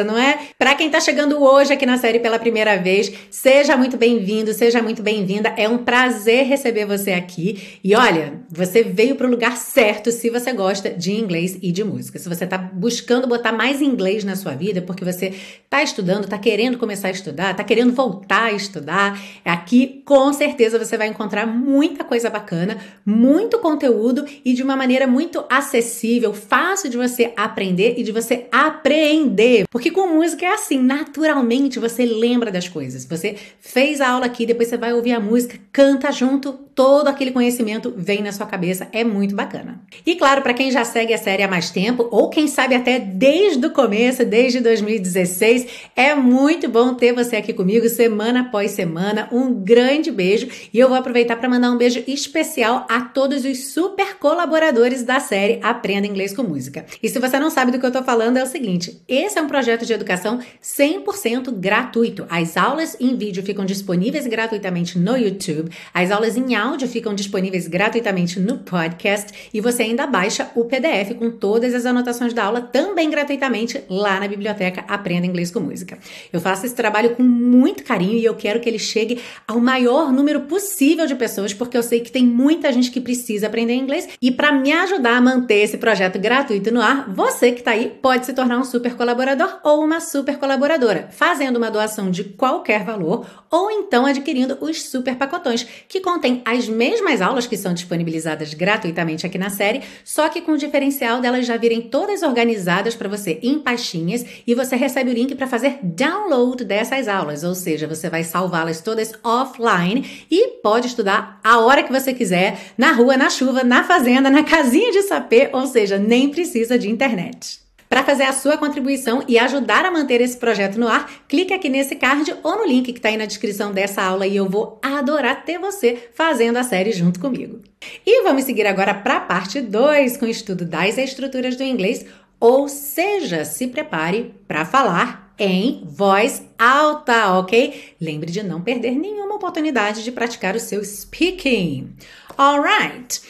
não 0.04 0.18
é? 0.18 0.48
Para 0.58 0.74
quem 0.74 0.90
tá 0.90 0.98
chegando 0.98 1.40
hoje 1.40 1.72
aqui 1.72 1.86
na 1.86 1.96
série 1.96 2.18
pela 2.18 2.36
primeira 2.36 2.76
vez, 2.76 3.12
seja 3.30 3.76
muito 3.76 3.96
bem-vindo, 3.96 4.52
seja 4.52 4.82
muito 4.82 5.04
bem-vinda. 5.04 5.54
É 5.56 5.68
um 5.68 5.78
prazer 5.78 6.46
receber 6.46 6.84
você 6.84 7.12
aqui. 7.12 7.78
E 7.84 7.94
olha, 7.94 8.40
você 8.50 8.82
veio 8.82 9.14
para 9.14 9.26
o 9.26 9.30
lugar 9.30 9.56
certo 9.56 10.10
se 10.10 10.30
você 10.30 10.52
gosta 10.52 10.90
de 10.90 11.12
inglês 11.12 11.56
e 11.62 11.70
de 11.70 11.84
música. 11.84 12.18
Se 12.18 12.28
você 12.28 12.44
tá 12.44 12.58
buscando 12.58 13.28
botar 13.28 13.52
mais 13.52 13.80
inglês 13.80 14.24
na 14.24 14.34
sua 14.34 14.52
vida, 14.52 14.82
porque 14.82 15.04
você 15.04 15.32
tá 15.70 15.80
estudando, 15.80 16.26
tá 16.26 16.38
querendo 16.38 16.76
começar 16.76 17.08
a 17.08 17.12
estudar, 17.12 17.54
tá 17.54 17.62
querendo 17.62 17.92
voltar 17.92 18.46
a 18.46 18.52
estudar, 18.52 19.20
aqui 19.44 20.02
com 20.04 20.32
certeza 20.32 20.76
você 20.76 20.98
vai 20.98 21.06
encontrar 21.06 21.46
muita 21.46 22.02
coisa 22.02 22.28
bacana, 22.28 22.78
muito 23.04 23.60
conteúdo 23.60 24.24
e 24.44 24.52
de 24.54 24.62
uma 24.64 24.74
maneira 24.74 25.06
muito 25.06 25.44
acessível, 25.48 26.34
fácil 26.34 26.90
de 26.90 26.96
você 26.96 27.32
aprender 27.36 27.94
e 27.96 28.02
de 28.02 28.10
você 28.10 28.46
aprender. 28.50 29.35
Porque 29.70 29.90
com 29.90 30.06
música 30.06 30.46
é 30.46 30.54
assim, 30.54 30.78
naturalmente 30.78 31.78
você 31.78 32.04
lembra 32.04 32.50
das 32.50 32.68
coisas. 32.68 33.04
Você 33.04 33.36
fez 33.60 34.00
a 34.00 34.08
aula 34.08 34.26
aqui, 34.26 34.46
depois 34.46 34.68
você 34.68 34.76
vai 34.76 34.92
ouvir 34.92 35.12
a 35.12 35.20
música, 35.20 35.58
canta 35.72 36.10
junto, 36.10 36.52
todo 36.76 37.08
aquele 37.08 37.30
conhecimento 37.30 37.92
vem 37.96 38.22
na 38.22 38.32
sua 38.32 38.46
cabeça, 38.46 38.86
é 38.92 39.02
muito 39.02 39.34
bacana. 39.34 39.80
E 40.04 40.14
claro, 40.14 40.42
para 40.42 40.52
quem 40.52 40.70
já 40.70 40.84
segue 40.84 41.14
a 41.14 41.18
série 41.18 41.42
há 41.42 41.48
mais 41.48 41.70
tempo, 41.70 42.06
ou 42.10 42.28
quem 42.28 42.46
sabe 42.46 42.74
até 42.74 42.98
desde 42.98 43.66
o 43.66 43.70
começo, 43.70 44.24
desde 44.24 44.60
2016, 44.60 45.66
é 45.96 46.14
muito 46.14 46.68
bom 46.68 46.94
ter 46.94 47.14
você 47.14 47.36
aqui 47.36 47.54
comigo 47.54 47.88
semana 47.88 48.40
após 48.40 48.72
semana. 48.72 49.28
Um 49.32 49.54
grande 49.54 50.10
beijo 50.10 50.48
e 50.72 50.78
eu 50.78 50.88
vou 50.88 50.98
aproveitar 50.98 51.36
para 51.36 51.48
mandar 51.48 51.70
um 51.70 51.78
beijo 51.78 52.04
especial 52.06 52.86
a 52.88 53.00
todos 53.00 53.44
os 53.44 53.68
super 53.68 54.18
colaboradores 54.18 55.02
da 55.02 55.18
série 55.18 55.58
Aprenda 55.62 56.06
Inglês 56.06 56.34
com 56.34 56.42
Música. 56.42 56.84
E 57.02 57.08
se 57.08 57.18
você 57.18 57.38
não 57.38 57.50
sabe 57.50 57.72
do 57.72 57.78
que 57.78 57.86
eu 57.86 57.92
tô 57.92 58.02
falando, 58.02 58.36
é 58.36 58.42
o 58.42 58.46
seguinte: 58.46 59.00
esse 59.26 59.38
é 59.38 59.42
um 59.42 59.48
projeto 59.48 59.84
de 59.84 59.92
educação 59.92 60.38
100% 60.62 61.50
gratuito. 61.52 62.24
As 62.30 62.56
aulas 62.56 62.96
em 63.00 63.16
vídeo 63.16 63.42
ficam 63.42 63.64
disponíveis 63.64 64.24
gratuitamente 64.24 64.98
no 64.98 65.16
YouTube, 65.16 65.70
as 65.92 66.12
aulas 66.12 66.36
em 66.36 66.54
áudio 66.54 66.86
ficam 66.86 67.12
disponíveis 67.12 67.66
gratuitamente 67.66 68.38
no 68.38 68.58
podcast 68.58 69.50
e 69.52 69.60
você 69.60 69.82
ainda 69.82 70.06
baixa 70.06 70.48
o 70.54 70.64
PDF 70.64 71.14
com 71.18 71.28
todas 71.28 71.74
as 71.74 71.84
anotações 71.84 72.32
da 72.32 72.44
aula 72.44 72.60
também 72.60 73.10
gratuitamente 73.10 73.82
lá 73.90 74.20
na 74.20 74.28
biblioteca 74.28 74.84
Aprenda 74.86 75.26
Inglês 75.26 75.50
com 75.50 75.58
Música. 75.58 75.98
Eu 76.32 76.40
faço 76.40 76.64
esse 76.64 76.74
trabalho 76.76 77.16
com 77.16 77.24
muito 77.24 77.82
carinho 77.82 78.18
e 78.18 78.24
eu 78.24 78.34
quero 78.36 78.60
que 78.60 78.68
ele 78.68 78.78
chegue 78.78 79.20
ao 79.46 79.58
maior 79.58 80.12
número 80.12 80.42
possível 80.42 81.04
de 81.04 81.16
pessoas, 81.16 81.52
porque 81.52 81.76
eu 81.76 81.82
sei 81.82 81.98
que 82.00 82.12
tem 82.12 82.24
muita 82.24 82.72
gente 82.72 82.92
que 82.92 83.00
precisa 83.00 83.48
aprender 83.48 83.74
inglês 83.74 84.08
e 84.22 84.30
para 84.30 84.52
me 84.52 84.72
ajudar 84.72 85.16
a 85.16 85.20
manter 85.20 85.64
esse 85.64 85.78
projeto 85.78 86.16
gratuito 86.16 86.72
no 86.72 86.80
ar, 86.80 87.10
você 87.12 87.50
que 87.50 87.58
está 87.58 87.72
aí 87.72 87.92
pode 88.00 88.24
se 88.24 88.32
tornar 88.32 88.58
um 88.58 88.64
super 88.64 88.94
colaborador 88.94 89.15
ou 89.62 89.82
uma 89.82 90.00
super 90.00 90.38
colaboradora, 90.38 91.08
fazendo 91.10 91.56
uma 91.56 91.70
doação 91.70 92.10
de 92.10 92.24
qualquer 92.24 92.84
valor 92.84 93.26
ou 93.50 93.70
então 93.70 94.04
adquirindo 94.04 94.58
os 94.60 94.82
super 94.82 95.16
pacotões, 95.16 95.66
que 95.88 96.00
contêm 96.00 96.42
as 96.44 96.68
mesmas 96.68 97.20
aulas 97.20 97.46
que 97.46 97.56
são 97.56 97.72
disponibilizadas 97.72 98.54
gratuitamente 98.54 99.26
aqui 99.26 99.38
na 99.38 99.50
série, 99.50 99.82
só 100.04 100.28
que 100.28 100.40
com 100.40 100.52
o 100.52 100.58
diferencial 100.58 101.20
delas 101.20 101.46
já 101.46 101.56
virem 101.56 101.82
todas 101.82 102.22
organizadas 102.22 102.94
para 102.94 103.08
você 103.08 103.38
em 103.42 103.58
pastinhas 103.58 104.24
e 104.46 104.54
você 104.54 104.76
recebe 104.76 105.10
o 105.10 105.14
link 105.14 105.34
para 105.34 105.46
fazer 105.46 105.78
download 105.82 106.64
dessas 106.64 107.08
aulas, 107.08 107.44
ou 107.44 107.54
seja, 107.54 107.86
você 107.86 108.10
vai 108.10 108.24
salvá-las 108.24 108.80
todas 108.80 109.12
offline 109.22 110.26
e 110.30 110.58
pode 110.62 110.88
estudar 110.88 111.40
a 111.42 111.58
hora 111.58 111.82
que 111.82 111.92
você 111.92 112.12
quiser, 112.12 112.58
na 112.76 112.92
rua, 112.92 113.16
na 113.16 113.30
chuva, 113.30 113.64
na 113.64 113.84
fazenda, 113.84 114.30
na 114.30 114.42
casinha 114.42 114.92
de 114.92 115.02
sapê, 115.02 115.50
ou 115.52 115.66
seja, 115.66 115.98
nem 115.98 116.30
precisa 116.30 116.78
de 116.78 116.90
internet. 116.90 117.65
Para 117.88 118.02
fazer 118.02 118.24
a 118.24 118.32
sua 118.32 118.58
contribuição 118.58 119.22
e 119.28 119.38
ajudar 119.38 119.84
a 119.84 119.90
manter 119.90 120.20
esse 120.20 120.36
projeto 120.36 120.78
no 120.78 120.88
ar, 120.88 121.10
clique 121.28 121.54
aqui 121.54 121.68
nesse 121.68 121.94
card 121.96 122.34
ou 122.42 122.58
no 122.58 122.66
link 122.66 122.92
que 122.92 122.98
está 122.98 123.08
aí 123.08 123.16
na 123.16 123.26
descrição 123.26 123.72
dessa 123.72 124.02
aula 124.02 124.26
e 124.26 124.36
eu 124.36 124.48
vou 124.48 124.78
adorar 124.82 125.44
ter 125.44 125.58
você 125.58 126.10
fazendo 126.14 126.56
a 126.56 126.62
série 126.62 126.92
junto 126.92 127.20
comigo. 127.20 127.60
E 128.04 128.22
vamos 128.22 128.44
seguir 128.44 128.66
agora 128.66 128.92
para 128.92 129.16
a 129.18 129.20
parte 129.20 129.60
2 129.60 130.16
com 130.16 130.26
o 130.26 130.30
estudo 130.30 130.64
das 130.64 130.98
estruturas 130.98 131.56
do 131.56 131.62
inglês, 131.62 132.04
ou 132.40 132.68
seja, 132.68 133.44
se 133.44 133.68
prepare 133.68 134.34
para 134.46 134.64
falar 134.64 135.34
em 135.38 135.82
voz 135.84 136.42
alta, 136.58 137.38
ok? 137.38 137.94
Lembre 138.00 138.30
de 138.30 138.42
não 138.42 138.62
perder 138.62 138.92
nenhuma 138.92 139.36
oportunidade 139.36 140.02
de 140.02 140.10
praticar 140.10 140.56
o 140.56 140.60
seu 140.60 140.82
speaking. 140.84 141.94
Alright! 142.36 143.20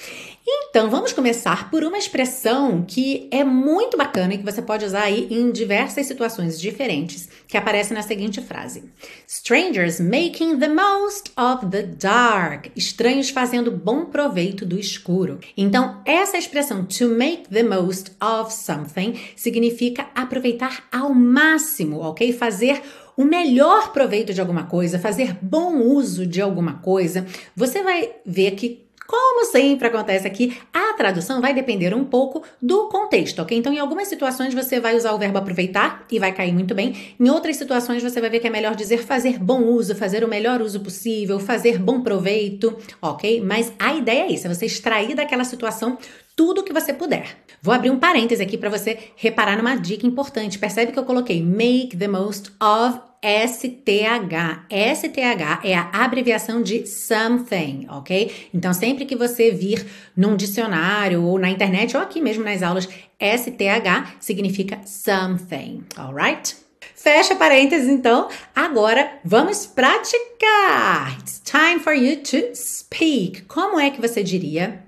Então, 0.49 0.89
vamos 0.89 1.13
começar 1.13 1.71
por 1.71 1.83
uma 1.83 1.99
expressão 1.99 2.85
que 2.87 3.29
é 3.33 3.43
muito 3.43 3.97
bacana 3.97 4.35
e 4.35 4.39
que 4.39 4.45
você 4.45 4.63
pode 4.63 4.85
usar 4.85 5.03
aí 5.03 5.27
em 5.29 5.51
diversas 5.51 6.07
situações 6.07 6.61
diferentes, 6.61 7.29
que 7.49 7.57
aparece 7.57 7.93
na 7.93 8.03
seguinte 8.03 8.41
frase: 8.41 8.85
Strangers 9.27 9.99
making 9.99 10.59
the 10.59 10.69
most 10.69 11.33
of 11.37 11.67
the 11.67 11.83
dark. 11.83 12.67
Estranhos 12.77 13.31
fazendo 13.31 13.73
bom 13.73 14.05
proveito 14.05 14.65
do 14.65 14.79
escuro. 14.79 15.41
Então, 15.57 16.01
essa 16.05 16.39
expressão 16.39 16.85
to 16.85 17.09
make 17.09 17.49
the 17.49 17.65
most 17.65 18.13
of 18.21 18.53
something 18.53 19.19
significa 19.35 20.07
aproveitar 20.15 20.85
ao 20.93 21.13
máximo, 21.13 21.99
ok? 22.01 22.33
Fazer 22.33 22.83
o 23.17 23.25
melhor 23.25 23.93
proveito 23.93 24.33
de 24.33 24.41
alguma 24.41 24.65
coisa, 24.65 24.99
fazer 24.99 25.39
bom 25.43 25.81
uso 25.81 26.25
de 26.25 26.41
alguma 26.41 26.75
coisa. 26.75 27.27
Você 27.57 27.83
vai 27.83 28.11
ver 28.25 28.53
que 28.53 28.86
Como 29.07 29.45
sempre 29.45 29.89
acontece 29.89 30.27
aqui, 30.27 30.59
a 30.73 30.93
tradução 30.95 31.41
vai 31.41 31.55
depender 31.55 31.95
um 31.95 32.05
pouco 32.05 32.43
do 32.61 32.89
contexto, 32.89 33.41
ok? 33.41 33.57
Então, 33.57 33.73
em 33.73 33.79
algumas 33.79 34.09
situações 34.09 34.53
você 34.53 34.81
vai 34.81 34.97
usar 34.97 35.13
o 35.13 35.19
verbo 35.19 35.39
aproveitar 35.39 36.05
e 36.11 36.19
vai 36.19 36.33
cair 36.33 36.53
muito 36.53 36.75
bem. 36.75 37.15
Em 37.19 37.31
outras 37.31 37.57
situações 37.57 38.03
você 38.03 38.21
vai 38.21 38.31
ver 38.31 38.41
que 38.41 38.47
é 38.47 38.51
melhor 38.51 38.75
dizer 38.75 38.99
fazer 38.99 39.39
bom 39.39 39.63
uso, 39.63 39.95
fazer 39.95 40.25
o 40.25 40.29
melhor 40.29 40.61
uso 40.61 40.81
possível, 40.81 41.39
fazer 41.39 41.79
bom 41.79 42.01
proveito, 42.01 42.77
ok? 43.01 43.41
Mas 43.41 43.73
a 43.79 43.95
ideia 43.95 44.25
é 44.25 44.33
isso, 44.33 44.47
é 44.47 44.55
você 44.55 44.67
extrair 44.67 45.15
daquela 45.15 45.45
situação 45.45 45.99
tudo 46.35 46.63
que 46.63 46.73
você 46.73 46.93
puder. 46.93 47.37
Vou 47.63 47.73
abrir 47.73 47.91
um 47.91 47.99
parêntese 47.99 48.43
aqui 48.43 48.59
para 48.59 48.69
você 48.69 48.99
reparar 49.17 49.57
numa 49.57 49.75
dica 49.75 50.07
importante. 50.07 50.59
Percebe 50.59 50.93
que 50.93 50.99
eu 50.99 51.05
coloquei 51.05 51.43
make 51.43 51.97
the 51.97 52.07
most 52.07 52.53
of 52.61 53.01
STH. 53.27 54.67
STH 54.71 55.65
é 55.65 55.75
a 55.75 55.91
abreviação 56.05 56.63
de 56.63 56.87
something, 56.87 57.89
ok? 57.91 58.49
Então, 58.55 58.73
sempre 58.73 59.05
que 59.05 59.17
você 59.17 59.51
vir 59.51 59.85
num 60.17 60.37
dicionário 60.37 61.25
ou 61.25 61.37
na 61.37 61.51
internet 61.51 61.97
ou 61.97 62.03
aqui 62.03 62.21
mesmo 62.21 62.45
nas 62.45 62.63
aulas, 62.63 62.89
STH 63.19 64.17
significa 64.21 64.79
something, 64.87 65.83
alright? 65.97 66.55
Fecha 66.95 67.35
parênteses, 67.35 67.89
então. 67.89 68.29
Agora 68.55 69.19
vamos 69.25 69.67
praticar. 69.67 71.19
It's 71.19 71.43
time 71.45 71.81
for 71.81 71.95
you 71.95 72.19
to 72.23 72.55
speak. 72.55 73.43
Como 73.43 73.81
é 73.81 73.91
que 73.91 74.01
você 74.01 74.23
diria? 74.23 74.85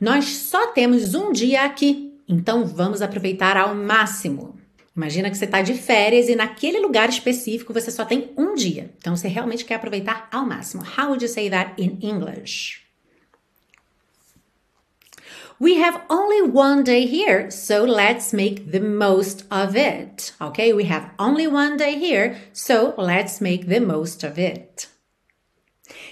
Nós 0.00 0.24
só 0.24 0.68
temos 0.72 1.14
um 1.14 1.30
dia 1.30 1.64
aqui, 1.64 2.12
então 2.28 2.66
vamos 2.66 3.00
aproveitar 3.00 3.56
ao 3.56 3.74
máximo. 3.74 4.55
Imagina 4.96 5.30
que 5.30 5.36
você 5.36 5.44
está 5.44 5.60
de 5.60 5.74
férias 5.74 6.28
e 6.28 6.34
naquele 6.34 6.80
lugar 6.80 7.10
específico 7.10 7.72
você 7.74 7.90
só 7.90 8.04
tem 8.04 8.32
um 8.36 8.54
dia. 8.54 8.90
Então 8.98 9.14
você 9.14 9.28
realmente 9.28 9.64
quer 9.64 9.74
aproveitar 9.74 10.26
ao 10.32 10.46
máximo. 10.46 10.82
How 10.82 11.08
would 11.08 11.22
you 11.22 11.28
say 11.28 11.50
that 11.50 11.74
in 11.76 11.98
English? 12.00 12.86
We 15.58 15.82
have 15.82 16.02
only 16.10 16.42
one 16.42 16.82
day 16.82 17.06
here, 17.06 17.50
so 17.50 17.84
let's 17.84 18.32
make 18.32 18.70
the 18.70 18.80
most 18.80 19.46
of 19.50 19.74
it. 19.74 20.34
Okay, 20.38 20.72
we 20.74 20.84
have 20.84 21.10
only 21.18 21.46
one 21.46 21.78
day 21.78 21.98
here, 21.98 22.36
so 22.52 22.94
let's 22.98 23.40
make 23.40 23.66
the 23.66 23.80
most 23.80 24.22
of 24.22 24.38
it. 24.38 24.88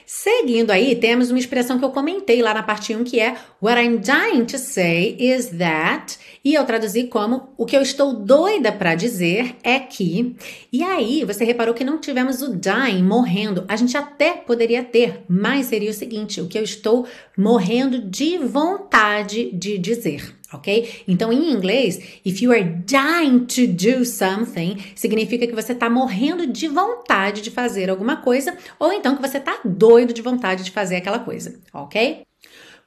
Seguindo 0.07 0.71
aí, 0.71 0.95
temos 0.95 1.31
uma 1.31 1.39
expressão 1.39 1.79
que 1.79 1.85
eu 1.85 1.91
comentei 1.91 2.43
lá 2.43 2.53
na 2.53 2.63
parte 2.63 2.95
1 2.95 3.05
que 3.05 3.19
é 3.19 3.37
What 3.63 3.81
I'm 3.81 3.99
dying 3.99 4.45
to 4.45 4.59
say 4.59 5.17
is 5.19 5.47
that. 5.59 6.19
E 6.45 6.53
eu 6.53 6.65
traduzi 6.65 7.05
como 7.05 7.55
o 7.57 7.65
que 7.65 7.75
eu 7.75 7.81
estou 7.81 8.13
doida 8.13 8.71
para 8.71 8.95
dizer 8.95 9.57
é 9.63 9.79
que. 9.79 10.37
E 10.71 10.83
aí, 10.83 11.25
você 11.25 11.45
reparou 11.45 11.75
que 11.75 11.85
não 11.85 11.99
tivemos 11.99 12.43
o 12.43 12.55
dying, 12.55 13.03
morrendo. 13.03 13.65
A 13.67 13.77
gente 13.77 13.97
até 13.97 14.33
poderia 14.33 14.85
ter, 14.85 15.23
mas 15.27 15.67
seria 15.67 15.91
o 15.91 15.95
seguinte: 15.95 16.41
o 16.41 16.49
que 16.49 16.59
eu 16.59 16.63
estou 16.63 17.07
morrendo 17.37 17.99
de 17.99 18.37
vontade 18.39 19.51
de 19.53 19.79
dizer 19.79 20.35
ok? 20.55 21.05
Então, 21.07 21.33
em 21.33 21.53
inglês, 21.53 22.21
if 22.25 22.41
you 22.41 22.53
are 22.53 22.65
dying 22.65 23.41
to 23.41 23.67
do 23.67 24.05
something, 24.05 24.77
significa 24.95 25.47
que 25.47 25.55
você 25.55 25.73
está 25.73 25.91
morrendo 25.91 26.47
de 26.47 26.69
vontade 26.69 27.41
de 27.43 27.51
fazer 27.51 27.91
alguma 27.91 28.17
coisa, 28.17 28.57
ou 28.79 28.93
então 28.93 29.17
que 29.17 29.23
você 29.23 29.39
está 29.39 29.59
doido 29.65 30.13
de 30.13 30.23
vontade 30.23 30.65
de 30.65 30.71
fazer 30.71 30.97
aquela 30.97 31.19
coisa, 31.19 31.59
ok? 31.73 32.23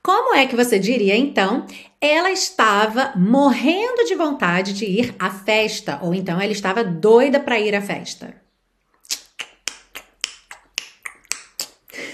Como 0.02 0.34
é 0.36 0.48
que 0.48 0.56
você 0.56 0.80
diria 0.80 1.18
então? 1.18 1.66
Ela 2.00 2.32
estava 2.32 3.14
morrendo 3.16 4.06
de 4.06 4.16
vontade 4.16 4.74
de 4.74 4.86
ir 4.86 5.14
à 5.20 5.30
festa, 5.30 6.00
ou 6.02 6.14
então 6.14 6.40
ela 6.40 6.52
estava 6.52 6.84
doida 6.84 7.40
para 7.40 7.60
ir 7.60 7.76
à 7.76 7.82
festa. 7.82 8.34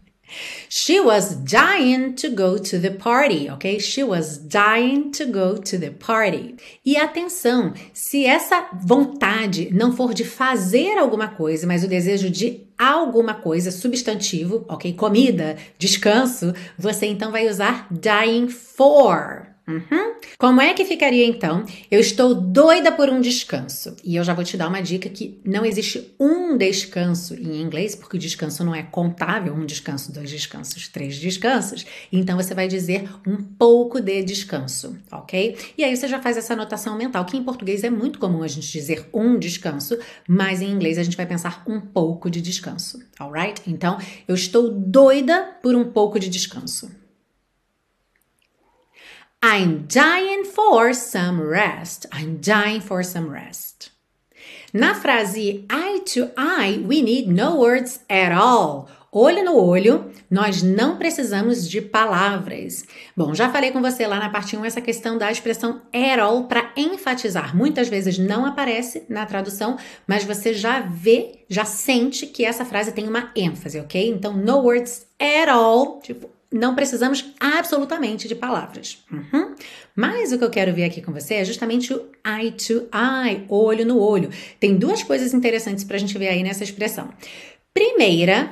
She 0.71 0.99
was 0.99 1.33
dying 1.33 2.13
to 2.13 2.29
go 2.29 2.59
to 2.59 2.77
the 2.77 2.91
party, 2.91 3.49
ok? 3.49 3.79
She 3.79 4.03
was 4.03 4.37
dying 4.37 5.09
to 5.13 5.25
go 5.25 5.57
to 5.57 5.79
the 5.79 5.89
party. 5.89 6.57
E 6.85 6.95
atenção, 6.95 7.73
se 7.91 8.23
essa 8.23 8.69
vontade 8.79 9.69
não 9.73 9.91
for 9.91 10.13
de 10.13 10.23
fazer 10.23 10.99
alguma 10.99 11.29
coisa, 11.29 11.65
mas 11.65 11.83
o 11.83 11.87
desejo 11.87 12.29
de 12.29 12.67
alguma 12.77 13.33
coisa, 13.33 13.71
substantivo, 13.71 14.63
ok? 14.69 14.93
Comida, 14.93 15.57
descanso, 15.79 16.53
você 16.77 17.07
então 17.07 17.31
vai 17.31 17.49
usar 17.49 17.87
dying 17.89 18.47
for. 18.47 19.47
Uhum. 19.69 20.15
Como 20.39 20.59
é 20.59 20.73
que 20.73 20.83
ficaria 20.83 21.25
então? 21.25 21.63
Eu 21.91 21.99
estou 21.99 22.33
doida 22.33 22.91
por 22.91 23.07
um 23.07 23.21
descanso. 23.21 23.95
E 24.03 24.15
eu 24.15 24.23
já 24.23 24.33
vou 24.33 24.43
te 24.43 24.57
dar 24.57 24.67
uma 24.67 24.81
dica 24.81 25.07
que 25.09 25.39
não 25.45 25.63
existe 25.63 26.15
um 26.19 26.57
descanso 26.57 27.35
em 27.35 27.61
inglês, 27.61 27.93
porque 27.93 28.17
o 28.17 28.19
descanso 28.19 28.63
não 28.63 28.73
é 28.73 28.81
contável, 28.81 29.53
um 29.53 29.65
descanso, 29.65 30.11
dois 30.11 30.31
descansos, 30.31 30.87
três 30.87 31.17
descansos. 31.17 31.85
Então 32.11 32.35
você 32.35 32.55
vai 32.55 32.67
dizer 32.67 33.07
um 33.27 33.37
pouco 33.37 34.01
de 34.01 34.23
descanso, 34.23 34.97
ok? 35.11 35.55
E 35.77 35.83
aí 35.83 35.95
você 35.95 36.07
já 36.07 36.19
faz 36.19 36.35
essa 36.35 36.53
anotação 36.53 36.97
mental, 36.97 37.23
que 37.25 37.37
em 37.37 37.43
português 37.43 37.83
é 37.83 37.89
muito 37.91 38.17
comum 38.17 38.41
a 38.41 38.47
gente 38.47 38.71
dizer 38.71 39.07
um 39.13 39.37
descanso, 39.37 39.99
mas 40.27 40.61
em 40.61 40.71
inglês 40.71 40.97
a 40.97 41.03
gente 41.03 41.17
vai 41.17 41.27
pensar 41.27 41.63
um 41.67 41.79
pouco 41.79 42.29
de 42.29 42.41
descanso, 42.41 42.99
alright? 43.19 43.61
Então, 43.67 43.99
eu 44.27 44.33
estou 44.33 44.71
doida 44.71 45.57
por 45.61 45.75
um 45.75 45.91
pouco 45.91 46.19
de 46.19 46.27
descanso. 46.27 46.98
I'm 49.41 49.87
dying 49.87 50.43
for 50.43 50.93
some 50.93 51.41
rest. 51.41 52.05
I'm 52.11 52.41
dying 52.41 52.81
for 52.81 53.03
some 53.03 53.29
rest. 53.29 53.89
Na 54.73 54.93
frase 54.93 55.65
eye 55.69 56.01
to 56.13 56.31
eye, 56.35 56.83
we 56.85 57.01
need 57.01 57.29
no 57.29 57.55
words 57.55 58.01
at 58.09 58.33
all. 58.33 58.89
Olho 59.13 59.43
no 59.45 59.55
olho, 59.55 60.11
nós 60.29 60.61
não 60.61 60.97
precisamos 60.97 61.69
de 61.69 61.81
palavras. 61.81 62.83
Bom, 63.15 63.33
já 63.33 63.49
falei 63.49 63.71
com 63.71 63.81
você 63.81 64.05
lá 64.05 64.19
na 64.19 64.29
parte 64.29 64.57
1 64.57 64.65
essa 64.65 64.81
questão 64.81 65.17
da 65.17 65.31
expressão 65.31 65.81
at 65.93 66.19
all 66.19 66.43
para 66.43 66.73
enfatizar. 66.75 67.55
Muitas 67.55 67.87
vezes 67.87 68.19
não 68.19 68.45
aparece 68.45 69.05
na 69.07 69.25
tradução, 69.25 69.77
mas 70.05 70.25
você 70.25 70.53
já 70.53 70.81
vê, 70.81 71.45
já 71.47 71.63
sente 71.63 72.27
que 72.27 72.43
essa 72.43 72.65
frase 72.65 72.91
tem 72.91 73.07
uma 73.07 73.31
ênfase, 73.33 73.79
ok? 73.79 74.09
Então, 74.09 74.33
no 74.33 74.57
words 74.57 75.07
at 75.17 75.47
all, 75.47 76.01
tipo, 76.01 76.29
não 76.51 76.75
precisamos 76.75 77.33
absolutamente 77.39 78.27
de 78.27 78.35
palavras. 78.35 79.03
Uhum. 79.11 79.55
Mas 79.95 80.31
o 80.31 80.37
que 80.37 80.43
eu 80.43 80.49
quero 80.49 80.73
ver 80.73 80.83
aqui 80.83 81.01
com 81.01 81.11
você 81.11 81.35
é 81.35 81.45
justamente 81.45 81.93
o 81.93 82.07
eye 82.25 82.51
to 82.51 82.87
eye, 82.93 83.45
olho 83.47 83.85
no 83.85 83.99
olho. 83.99 84.29
Tem 84.59 84.75
duas 84.75 85.03
coisas 85.03 85.33
interessantes 85.33 85.83
para 85.83 85.95
a 85.95 85.99
gente 85.99 86.17
ver 86.17 86.29
aí 86.29 86.41
nessa 86.41 86.63
expressão. 86.63 87.09
Primeira, 87.73 88.51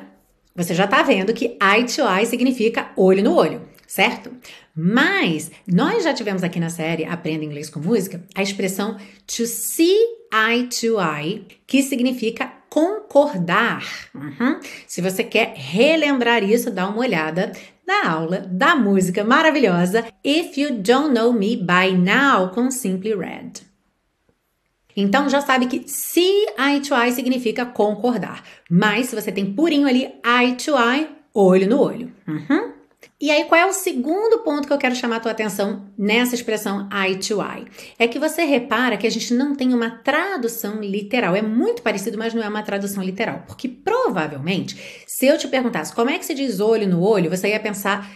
você 0.56 0.74
já 0.74 0.86
está 0.86 1.02
vendo 1.02 1.34
que 1.34 1.58
eye 1.62 1.86
to 1.86 2.02
eye 2.02 2.26
significa 2.26 2.92
olho 2.96 3.24
no 3.24 3.34
olho, 3.34 3.62
certo? 3.88 4.32
Mas 4.76 5.50
nós 5.66 6.04
já 6.04 6.14
tivemos 6.14 6.44
aqui 6.44 6.60
na 6.60 6.70
série 6.70 7.04
Aprenda 7.06 7.44
Inglês 7.44 7.70
com 7.70 7.80
Música 7.80 8.24
a 8.36 8.44
expressão 8.44 8.98
to 9.26 9.48
see 9.48 9.98
eye 10.32 10.68
to 10.68 10.98
eye, 11.00 11.46
que 11.66 11.82
significa 11.82 12.54
concordar. 12.78 13.84
Uhum. 14.14 14.60
Se 14.86 15.02
você 15.02 15.24
quer 15.24 15.56
relembrar 15.56 16.44
isso, 16.44 16.70
dá 16.70 16.88
uma 16.88 17.00
olhada 17.00 17.52
na 17.88 18.08
aula 18.08 18.48
da 18.52 18.76
música 18.76 19.24
maravilhosa 19.24 20.06
If 20.24 20.56
You 20.60 20.76
Don't 20.76 21.12
Know 21.12 21.34
Me 21.34 21.58
By 21.58 21.98
Now 21.98 22.50
com 22.50 22.70
Simply 22.70 23.16
Red. 23.16 23.66
Então 24.96 25.28
já 25.28 25.42
sabe 25.42 25.66
que 25.66 25.88
see 25.88 26.46
eye 26.56 26.80
to 26.82 26.94
eye 26.94 27.12
significa 27.12 27.66
concordar, 27.66 28.44
mas 28.70 29.08
se 29.08 29.16
você 29.16 29.32
tem 29.32 29.54
purinho 29.54 29.88
ali 29.88 30.14
eye 30.24 30.56
to 30.56 30.76
eye, 30.78 31.10
olho 31.34 31.68
no 31.68 31.80
olho. 31.80 32.12
Uhum. 32.28 32.74
E 33.20 33.32
aí, 33.32 33.46
qual 33.46 33.60
é 33.60 33.66
o 33.66 33.74
segundo 33.74 34.44
ponto 34.44 34.68
que 34.68 34.74
eu 34.74 34.78
quero 34.78 34.94
chamar 34.94 35.16
a 35.16 35.20
tua 35.20 35.32
atenção 35.32 35.88
nessa 35.98 36.36
expressão 36.36 36.88
eye 36.94 37.18
to 37.18 37.42
eye? 37.42 37.66
É 37.98 38.08
que 38.08 38.20
você 38.20 38.44
repara 38.44 38.96
que 38.96 39.08
a 39.08 39.10
gente 39.10 39.34
não 39.34 39.56
tem 39.56 39.74
uma 39.74 39.90
tradução 39.90 40.82
literal. 40.82 41.36
É 41.36 41.42
muito 41.42 41.82
parecido, 41.82 42.16
mas 42.16 42.36
não 42.36 42.44
é 42.44 42.48
uma 42.48 42.62
tradução 42.62 43.04
literal. 43.04 43.44
Porque 43.48 43.68
provavelmente, 43.68 45.04
se 45.08 45.26
eu 45.26 45.36
te 45.36 45.48
perguntasse 45.48 45.96
como 45.96 46.12
é 46.12 46.20
que 46.20 46.28
se 46.28 46.36
diz 46.36 46.60
olho 46.60 46.88
no 46.88 47.02
olho, 47.02 47.32
você 47.32 47.50
ia 47.50 47.60
pensar 47.60 48.08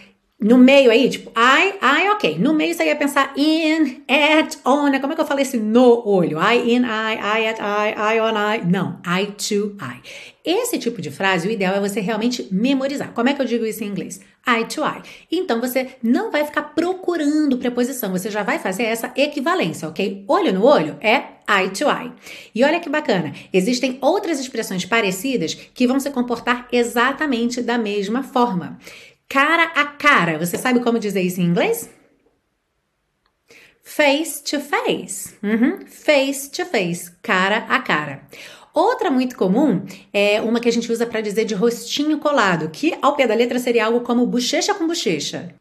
no 0.42 0.58
meio 0.58 0.90
aí, 0.90 1.08
tipo, 1.08 1.30
I, 1.36 1.74
I, 1.80 2.08
ok. 2.10 2.36
No 2.38 2.52
meio 2.52 2.74
você 2.74 2.84
ia 2.84 2.96
pensar 2.96 3.32
in, 3.36 4.02
at, 4.08 4.56
on. 4.66 4.90
Como 5.00 5.12
é 5.12 5.14
que 5.14 5.20
eu 5.20 5.26
falei 5.26 5.42
esse 5.42 5.56
no 5.56 6.02
olho? 6.06 6.38
I, 6.38 6.74
in, 6.74 6.82
I, 6.82 7.14
I, 7.14 7.46
at, 7.46 7.58
I, 7.60 8.16
I, 8.16 8.20
on, 8.20 8.34
I. 8.34 8.66
Não, 8.66 8.98
I, 9.06 9.26
to, 9.26 9.76
I. 9.80 10.00
Esse 10.44 10.76
tipo 10.78 11.00
de 11.00 11.12
frase, 11.12 11.46
o 11.46 11.50
ideal 11.52 11.76
é 11.76 11.80
você 11.80 12.00
realmente 12.00 12.48
memorizar. 12.50 13.12
Como 13.12 13.28
é 13.28 13.34
que 13.34 13.40
eu 13.40 13.46
digo 13.46 13.64
isso 13.64 13.84
em 13.84 13.86
inglês? 13.86 14.20
I 14.44 14.64
to 14.64 14.80
I. 14.80 15.00
Então 15.30 15.60
você 15.60 15.90
não 16.02 16.32
vai 16.32 16.44
ficar 16.44 16.74
procurando 16.74 17.58
preposição, 17.58 18.10
você 18.10 18.28
já 18.28 18.42
vai 18.42 18.58
fazer 18.58 18.82
essa 18.82 19.12
equivalência, 19.14 19.88
ok? 19.88 20.24
Olho 20.26 20.52
no 20.52 20.64
olho 20.64 20.96
é 21.00 21.22
eye 21.48 21.70
to 21.70 21.84
eye. 21.84 22.10
E 22.52 22.64
olha 22.64 22.80
que 22.80 22.90
bacana, 22.90 23.32
existem 23.52 23.98
outras 24.00 24.40
expressões 24.40 24.84
parecidas 24.84 25.54
que 25.54 25.86
vão 25.86 26.00
se 26.00 26.10
comportar 26.10 26.66
exatamente 26.72 27.62
da 27.62 27.78
mesma 27.78 28.24
forma 28.24 28.80
cara 29.32 29.72
a 29.74 29.86
cara. 30.22 30.38
Você 30.38 30.56
sabe 30.56 30.80
como 30.80 30.98
dizer 30.98 31.20
isso 31.20 31.40
em 31.40 31.44
inglês? 31.44 31.90
Face 33.82 34.42
to 34.44 34.60
face. 34.60 35.34
Uhum. 35.42 35.84
Face 35.86 36.50
to 36.50 36.64
face, 36.64 37.10
cara 37.20 37.66
a 37.68 37.80
cara. 37.80 38.22
Outra 38.72 39.10
muito 39.10 39.36
comum 39.36 39.84
é 40.12 40.40
uma 40.40 40.60
que 40.60 40.68
a 40.68 40.72
gente 40.72 40.90
usa 40.90 41.06
para 41.06 41.20
dizer 41.20 41.44
de 41.44 41.54
rostinho 41.54 42.18
colado, 42.18 42.70
que 42.70 42.96
ao 43.02 43.16
pé 43.16 43.26
da 43.26 43.34
letra 43.34 43.58
seria 43.58 43.86
algo 43.86 44.00
como 44.00 44.26
bochecha 44.26 44.74
com 44.74 44.86
bochecha. 44.86 45.54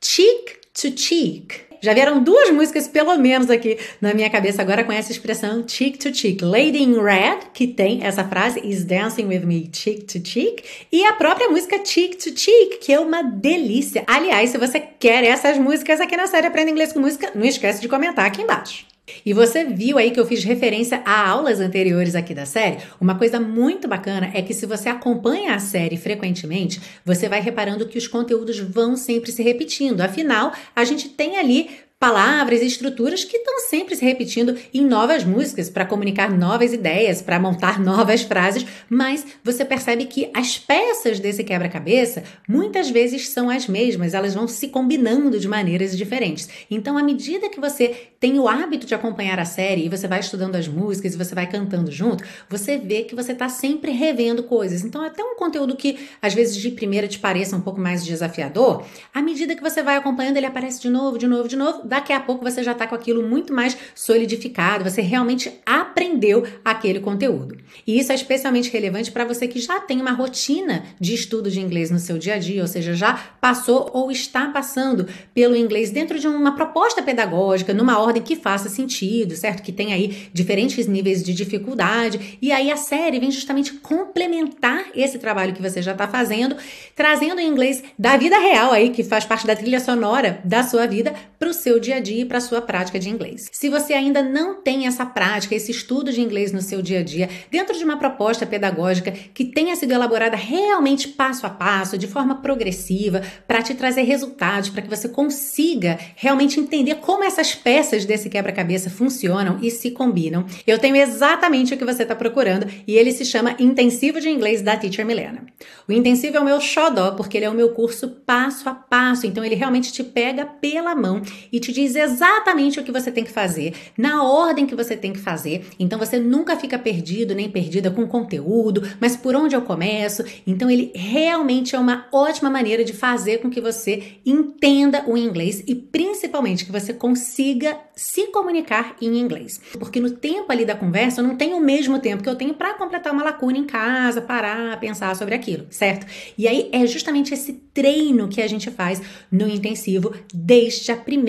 Cheek 0.00 0.60
to 0.72 0.96
cheek. 0.96 1.71
Já 1.82 1.92
vieram 1.92 2.22
duas 2.22 2.48
músicas, 2.52 2.86
pelo 2.86 3.18
menos, 3.18 3.50
aqui 3.50 3.76
na 4.00 4.14
minha 4.14 4.30
cabeça 4.30 4.62
agora 4.62 4.84
com 4.84 4.92
essa 4.92 5.10
expressão 5.10 5.64
cheek 5.66 5.98
to 5.98 6.14
cheek. 6.14 6.44
Lady 6.44 6.80
in 6.80 6.94
Red, 6.94 7.48
que 7.52 7.66
tem 7.66 8.04
essa 8.04 8.22
frase, 8.22 8.60
is 8.64 8.84
dancing 8.84 9.26
with 9.26 9.40
me 9.40 9.68
cheek 9.72 10.04
to 10.04 10.24
cheek. 10.24 10.62
E 10.92 11.04
a 11.04 11.12
própria 11.14 11.48
música 11.48 11.84
Cheek 11.84 12.16
to 12.16 12.38
Cheek, 12.38 12.78
que 12.78 12.92
é 12.92 13.00
uma 13.00 13.22
delícia. 13.22 14.04
Aliás, 14.06 14.50
se 14.50 14.58
você 14.58 14.78
quer 14.78 15.24
essas 15.24 15.58
músicas 15.58 16.00
aqui 16.00 16.16
na 16.16 16.28
série 16.28 16.46
Aprenda 16.46 16.70
Inglês 16.70 16.92
com 16.92 17.00
Música, 17.00 17.32
não 17.34 17.44
esquece 17.44 17.80
de 17.80 17.88
comentar 17.88 18.26
aqui 18.26 18.42
embaixo. 18.42 18.91
E 19.26 19.32
você 19.32 19.64
viu 19.64 19.98
aí 19.98 20.12
que 20.12 20.20
eu 20.20 20.26
fiz 20.26 20.44
referência 20.44 21.02
a 21.04 21.28
aulas 21.28 21.58
anteriores 21.58 22.14
aqui 22.14 22.32
da 22.32 22.46
série? 22.46 22.78
Uma 23.00 23.16
coisa 23.18 23.40
muito 23.40 23.88
bacana 23.88 24.30
é 24.32 24.40
que 24.42 24.54
se 24.54 24.64
você 24.64 24.88
acompanha 24.88 25.54
a 25.54 25.58
série 25.58 25.96
frequentemente, 25.96 26.80
você 27.04 27.28
vai 27.28 27.40
reparando 27.40 27.88
que 27.88 27.98
os 27.98 28.06
conteúdos 28.06 28.58
vão 28.60 28.96
sempre 28.96 29.32
se 29.32 29.42
repetindo. 29.42 30.00
Afinal, 30.00 30.52
a 30.74 30.84
gente 30.84 31.08
tem 31.08 31.36
ali 31.36 31.70
palavras 32.02 32.60
e 32.60 32.66
estruturas 32.66 33.22
que 33.22 33.36
estão 33.36 33.60
sempre 33.60 33.94
se 33.94 34.04
repetindo 34.04 34.58
em 34.74 34.84
novas 34.84 35.22
músicas 35.22 35.70
para 35.70 35.86
comunicar 35.86 36.36
novas 36.36 36.72
ideias, 36.72 37.22
para 37.22 37.38
montar 37.38 37.78
novas 37.80 38.22
frases, 38.22 38.66
mas 38.90 39.24
você 39.44 39.64
percebe 39.64 40.06
que 40.06 40.28
as 40.34 40.58
peças 40.58 41.20
desse 41.20 41.44
quebra-cabeça 41.44 42.24
muitas 42.48 42.90
vezes 42.90 43.28
são 43.28 43.48
as 43.48 43.68
mesmas, 43.68 44.14
elas 44.14 44.34
vão 44.34 44.48
se 44.48 44.66
combinando 44.66 45.38
de 45.38 45.46
maneiras 45.46 45.96
diferentes. 45.96 46.48
Então, 46.68 46.98
à 46.98 47.04
medida 47.04 47.48
que 47.48 47.60
você 47.60 48.08
tem 48.18 48.36
o 48.36 48.48
hábito 48.48 48.84
de 48.84 48.96
acompanhar 48.96 49.38
a 49.38 49.44
série 49.44 49.86
e 49.86 49.88
você 49.88 50.08
vai 50.08 50.18
estudando 50.18 50.56
as 50.56 50.66
músicas 50.66 51.14
e 51.14 51.16
você 51.16 51.36
vai 51.36 51.46
cantando 51.46 51.92
junto, 51.92 52.24
você 52.48 52.78
vê 52.78 53.02
que 53.04 53.14
você 53.14 53.30
está 53.30 53.48
sempre 53.48 53.92
revendo 53.92 54.42
coisas. 54.42 54.82
Então, 54.82 55.04
até 55.04 55.22
um 55.22 55.36
conteúdo 55.36 55.76
que 55.76 56.08
às 56.20 56.34
vezes 56.34 56.56
de 56.56 56.72
primeira 56.72 57.06
te 57.06 57.20
pareça 57.20 57.54
um 57.54 57.60
pouco 57.60 57.80
mais 57.80 58.04
desafiador, 58.04 58.84
à 59.14 59.22
medida 59.22 59.54
que 59.54 59.62
você 59.62 59.84
vai 59.84 59.96
acompanhando, 59.96 60.36
ele 60.36 60.46
aparece 60.46 60.82
de 60.82 60.88
novo, 60.88 61.16
de 61.16 61.28
novo, 61.28 61.46
de 61.46 61.54
novo 61.54 61.91
daqui 61.92 62.10
a 62.10 62.20
pouco 62.20 62.42
você 62.42 62.62
já 62.62 62.72
está 62.72 62.86
com 62.86 62.94
aquilo 62.94 63.22
muito 63.22 63.52
mais 63.52 63.76
solidificado, 63.94 64.82
você 64.82 65.02
realmente 65.02 65.52
aprendeu 65.66 66.42
aquele 66.64 67.00
conteúdo. 67.00 67.58
E 67.86 67.98
isso 67.98 68.10
é 68.12 68.14
especialmente 68.14 68.70
relevante 68.70 69.12
para 69.12 69.26
você 69.26 69.46
que 69.46 69.60
já 69.60 69.78
tem 69.78 70.00
uma 70.00 70.12
rotina 70.12 70.84
de 70.98 71.12
estudo 71.14 71.50
de 71.50 71.60
inglês 71.60 71.90
no 71.90 71.98
seu 71.98 72.16
dia 72.16 72.34
a 72.34 72.38
dia, 72.38 72.62
ou 72.62 72.68
seja, 72.68 72.94
já 72.94 73.12
passou 73.40 73.90
ou 73.92 74.10
está 74.10 74.46
passando 74.48 75.06
pelo 75.34 75.54
inglês 75.54 75.90
dentro 75.90 76.18
de 76.18 76.26
uma 76.26 76.54
proposta 76.54 77.02
pedagógica, 77.02 77.74
numa 77.74 77.98
ordem 77.98 78.22
que 78.22 78.36
faça 78.36 78.70
sentido, 78.70 79.36
certo? 79.36 79.62
Que 79.62 79.70
tem 79.70 79.92
aí 79.92 80.28
diferentes 80.32 80.86
níveis 80.86 81.22
de 81.22 81.34
dificuldade. 81.34 82.38
E 82.40 82.50
aí 82.50 82.70
a 82.70 82.76
série 82.78 83.20
vem 83.20 83.30
justamente 83.30 83.74
complementar 83.74 84.86
esse 84.94 85.18
trabalho 85.18 85.52
que 85.52 85.60
você 85.60 85.82
já 85.82 85.92
está 85.92 86.08
fazendo, 86.08 86.56
trazendo 86.96 87.36
o 87.36 87.40
inglês 87.42 87.82
da 87.98 88.16
vida 88.16 88.38
real 88.38 88.72
aí, 88.72 88.88
que 88.88 89.04
faz 89.04 89.26
parte 89.26 89.46
da 89.46 89.54
trilha 89.54 89.78
sonora 89.78 90.40
da 90.42 90.62
sua 90.62 90.86
vida, 90.86 91.12
para 91.42 91.50
o 91.50 91.52
seu 91.52 91.80
dia 91.80 91.96
a 91.96 92.00
dia 92.00 92.22
e 92.22 92.24
para 92.24 92.38
a 92.38 92.40
sua 92.40 92.62
prática 92.62 93.00
de 93.00 93.10
inglês. 93.10 93.48
Se 93.50 93.68
você 93.68 93.94
ainda 93.94 94.22
não 94.22 94.62
tem 94.62 94.86
essa 94.86 95.04
prática, 95.04 95.56
esse 95.56 95.72
estudo 95.72 96.12
de 96.12 96.20
inglês 96.20 96.52
no 96.52 96.62
seu 96.62 96.80
dia 96.80 97.00
a 97.00 97.02
dia, 97.02 97.28
dentro 97.50 97.76
de 97.76 97.82
uma 97.82 97.96
proposta 97.96 98.46
pedagógica 98.46 99.10
que 99.10 99.46
tenha 99.46 99.74
sido 99.74 99.90
elaborada 99.90 100.36
realmente 100.36 101.08
passo 101.08 101.44
a 101.44 101.50
passo, 101.50 101.98
de 101.98 102.06
forma 102.06 102.36
progressiva, 102.36 103.22
para 103.44 103.60
te 103.60 103.74
trazer 103.74 104.02
resultados, 104.02 104.70
para 104.70 104.82
que 104.82 104.88
você 104.88 105.08
consiga 105.08 105.98
realmente 106.14 106.60
entender 106.60 106.94
como 107.00 107.24
essas 107.24 107.56
peças 107.56 108.04
desse 108.04 108.30
quebra-cabeça 108.30 108.88
funcionam 108.88 109.58
e 109.60 109.68
se 109.68 109.90
combinam, 109.90 110.46
eu 110.64 110.78
tenho 110.78 110.94
exatamente 110.94 111.74
o 111.74 111.76
que 111.76 111.84
você 111.84 112.04
está 112.04 112.14
procurando 112.14 112.68
e 112.86 112.94
ele 112.94 113.10
se 113.10 113.24
chama 113.24 113.56
Intensivo 113.58 114.20
de 114.20 114.30
Inglês 114.30 114.62
da 114.62 114.76
Teacher 114.76 115.04
Milena. 115.04 115.44
O 115.88 115.92
intensivo 115.92 116.36
é 116.36 116.40
o 116.40 116.44
meu 116.44 116.60
xodó, 116.60 117.10
porque 117.16 117.36
ele 117.36 117.46
é 117.46 117.50
o 117.50 117.54
meu 117.54 117.70
curso 117.70 118.08
passo 118.24 118.68
a 118.68 118.74
passo, 118.74 119.26
então 119.26 119.44
ele 119.44 119.56
realmente 119.56 119.92
te 119.92 120.04
pega 120.04 120.46
pela 120.46 120.94
mão 120.94 121.20
e 121.52 121.60
te 121.60 121.72
diz 121.72 121.94
exatamente 121.94 122.80
o 122.80 122.84
que 122.84 122.92
você 122.92 123.10
tem 123.10 123.24
que 123.24 123.30
fazer, 123.30 123.74
na 123.96 124.22
ordem 124.22 124.66
que 124.66 124.74
você 124.74 124.96
tem 124.96 125.12
que 125.12 125.18
fazer. 125.18 125.66
Então 125.78 125.98
você 125.98 126.18
nunca 126.18 126.56
fica 126.56 126.78
perdido 126.78 127.34
nem 127.34 127.50
perdida 127.50 127.90
com 127.90 128.02
o 128.02 128.08
conteúdo, 128.08 128.82
mas 129.00 129.16
por 129.16 129.34
onde 129.34 129.54
eu 129.54 129.62
começo? 129.62 130.24
Então 130.46 130.70
ele 130.70 130.92
realmente 130.94 131.74
é 131.74 131.78
uma 131.78 132.06
ótima 132.12 132.50
maneira 132.50 132.84
de 132.84 132.92
fazer 132.92 133.38
com 133.38 133.50
que 133.50 133.60
você 133.60 134.18
entenda 134.24 135.04
o 135.06 135.16
inglês 135.16 135.62
e 135.66 135.74
principalmente 135.74 136.64
que 136.64 136.72
você 136.72 136.92
consiga 136.92 137.76
se 137.94 138.28
comunicar 138.28 138.96
em 139.00 139.18
inglês. 139.18 139.60
Porque 139.78 140.00
no 140.00 140.10
tempo 140.10 140.50
ali 140.50 140.64
da 140.64 140.74
conversa 140.74 141.20
eu 141.20 141.26
não 141.26 141.36
tenho 141.36 141.56
o 141.56 141.60
mesmo 141.60 141.98
tempo 141.98 142.22
que 142.22 142.28
eu 142.28 142.36
tenho 142.36 142.54
para 142.54 142.74
completar 142.74 143.12
uma 143.12 143.22
lacuna 143.22 143.58
em 143.58 143.64
casa, 143.64 144.20
parar, 144.20 144.78
pensar 144.80 145.14
sobre 145.16 145.34
aquilo, 145.34 145.66
certo? 145.70 146.06
E 146.36 146.48
aí 146.48 146.68
é 146.72 146.86
justamente 146.86 147.34
esse 147.34 147.52
treino 147.74 148.28
que 148.28 148.40
a 148.40 148.48
gente 148.48 148.70
faz 148.70 149.00
no 149.30 149.48
intensivo 149.48 150.12
desde 150.32 150.90
a 150.92 150.96
primeira 150.96 151.21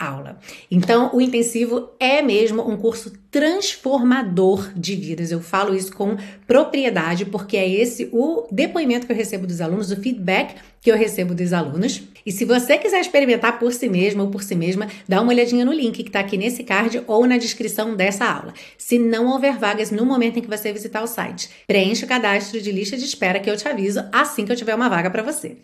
aula. 0.00 0.38
Então, 0.70 1.10
o 1.14 1.20
intensivo 1.20 1.90
é 2.00 2.22
mesmo 2.22 2.68
um 2.68 2.76
curso 2.76 3.12
transformador 3.30 4.72
de 4.74 4.96
vidas. 4.96 5.30
Eu 5.30 5.40
falo 5.40 5.74
isso 5.74 5.94
com 5.94 6.16
propriedade 6.46 7.26
porque 7.26 7.56
é 7.56 7.68
esse 7.68 8.08
o 8.12 8.46
depoimento 8.50 9.06
que 9.06 9.12
eu 9.12 9.16
recebo 9.16 9.46
dos 9.46 9.60
alunos, 9.60 9.90
o 9.90 9.96
feedback 9.96 10.54
que 10.80 10.90
eu 10.90 10.96
recebo 10.96 11.34
dos 11.34 11.52
alunos. 11.52 12.02
E 12.24 12.32
se 12.32 12.44
você 12.44 12.78
quiser 12.78 13.00
experimentar 13.00 13.58
por 13.58 13.72
si 13.72 13.88
mesmo 13.88 14.22
ou 14.22 14.30
por 14.30 14.42
si 14.42 14.54
mesma, 14.54 14.88
dá 15.08 15.20
uma 15.20 15.32
olhadinha 15.32 15.64
no 15.64 15.72
link 15.72 16.02
que 16.02 16.08
está 16.08 16.20
aqui 16.20 16.36
nesse 16.36 16.64
card 16.64 17.02
ou 17.06 17.26
na 17.26 17.38
descrição 17.38 17.94
dessa 17.94 18.24
aula. 18.24 18.54
Se 18.78 18.98
não 18.98 19.26
houver 19.26 19.58
vagas 19.58 19.90
no 19.90 20.06
momento 20.06 20.38
em 20.38 20.42
que 20.42 20.48
você 20.48 20.72
visitar 20.72 21.02
o 21.02 21.06
site, 21.06 21.50
preencha 21.66 22.06
o 22.06 22.08
cadastro 22.08 22.60
de 22.60 22.72
lista 22.72 22.96
de 22.96 23.04
espera 23.04 23.40
que 23.40 23.50
eu 23.50 23.56
te 23.56 23.68
aviso 23.68 24.04
assim 24.12 24.44
que 24.44 24.52
eu 24.52 24.56
tiver 24.56 24.74
uma 24.74 24.88
vaga 24.88 25.10
para 25.10 25.22
você. 25.22 25.56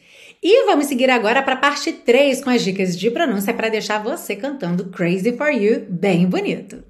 E 0.44 0.66
vamos 0.66 0.86
seguir 0.86 1.08
agora 1.08 1.40
para 1.40 1.54
a 1.54 1.58
parte 1.58 1.92
3 1.92 2.42
com 2.42 2.50
as 2.50 2.62
dicas 2.62 2.98
de 2.98 3.08
pronúncia 3.12 3.54
para 3.54 3.68
deixar 3.68 4.02
você 4.02 4.34
cantando 4.34 4.90
Crazy 4.90 5.36
for 5.36 5.50
You 5.50 5.86
bem 5.88 6.26
bonito. 6.26 6.82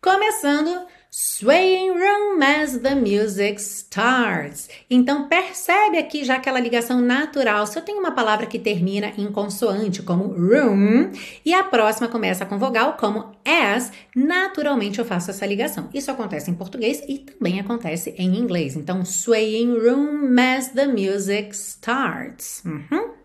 Começando 0.00 0.86
Swaying 1.10 1.92
room 1.92 2.42
as 2.42 2.78
the 2.78 2.94
music 2.94 3.60
starts. 3.60 4.68
Então 4.90 5.28
percebe 5.28 5.98
aqui 5.98 6.24
já 6.24 6.36
aquela 6.36 6.60
ligação 6.60 7.00
natural. 7.00 7.66
Se 7.66 7.78
eu 7.78 7.82
tenho 7.82 7.98
uma 7.98 8.10
palavra 8.10 8.46
que 8.46 8.58
termina 8.58 9.12
em 9.16 9.30
consoante, 9.30 10.02
como 10.02 10.24
room, 10.24 11.12
e 11.44 11.54
a 11.54 11.64
próxima 11.64 12.08
começa 12.08 12.44
com 12.44 12.58
vogal, 12.58 12.96
como 12.98 13.32
as, 13.44 13.92
naturalmente 14.14 14.98
eu 14.98 15.04
faço 15.04 15.30
essa 15.30 15.46
ligação. 15.46 15.88
Isso 15.94 16.10
acontece 16.10 16.50
em 16.50 16.54
português 16.54 17.02
e 17.08 17.18
também 17.18 17.60
acontece 17.60 18.14
em 18.18 18.36
inglês. 18.36 18.76
Então, 18.76 19.04
swaying 19.04 19.78
room 19.78 20.34
as 20.38 20.68
the 20.68 20.86
music 20.86 21.54
starts. 21.54 22.62
Uhum. 22.64 23.16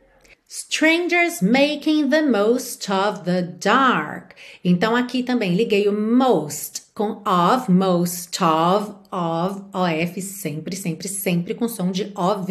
Strangers 0.53 1.41
making 1.41 2.09
the 2.09 2.21
most 2.21 2.91
of 2.91 3.23
the 3.23 3.41
dark. 3.41 4.31
Então 4.65 4.97
aqui 4.97 5.23
também 5.23 5.55
liguei 5.55 5.87
o 5.87 5.93
most 5.93 6.80
com 7.01 7.23
of, 7.25 7.67
most 7.67 8.39
of, 8.43 8.95
of, 9.11 9.63
of, 9.73 10.21
sempre, 10.21 10.75
sempre, 10.75 11.07
sempre 11.07 11.55
com 11.55 11.67
som 11.67 11.91
de 11.91 12.11
ov, 12.15 12.47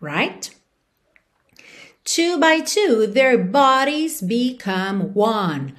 right? 0.00 0.50
Two 2.02 2.38
by 2.38 2.60
two, 2.60 3.06
their 3.06 3.36
bodies 3.36 4.22
become 4.22 5.12
one. 5.12 5.74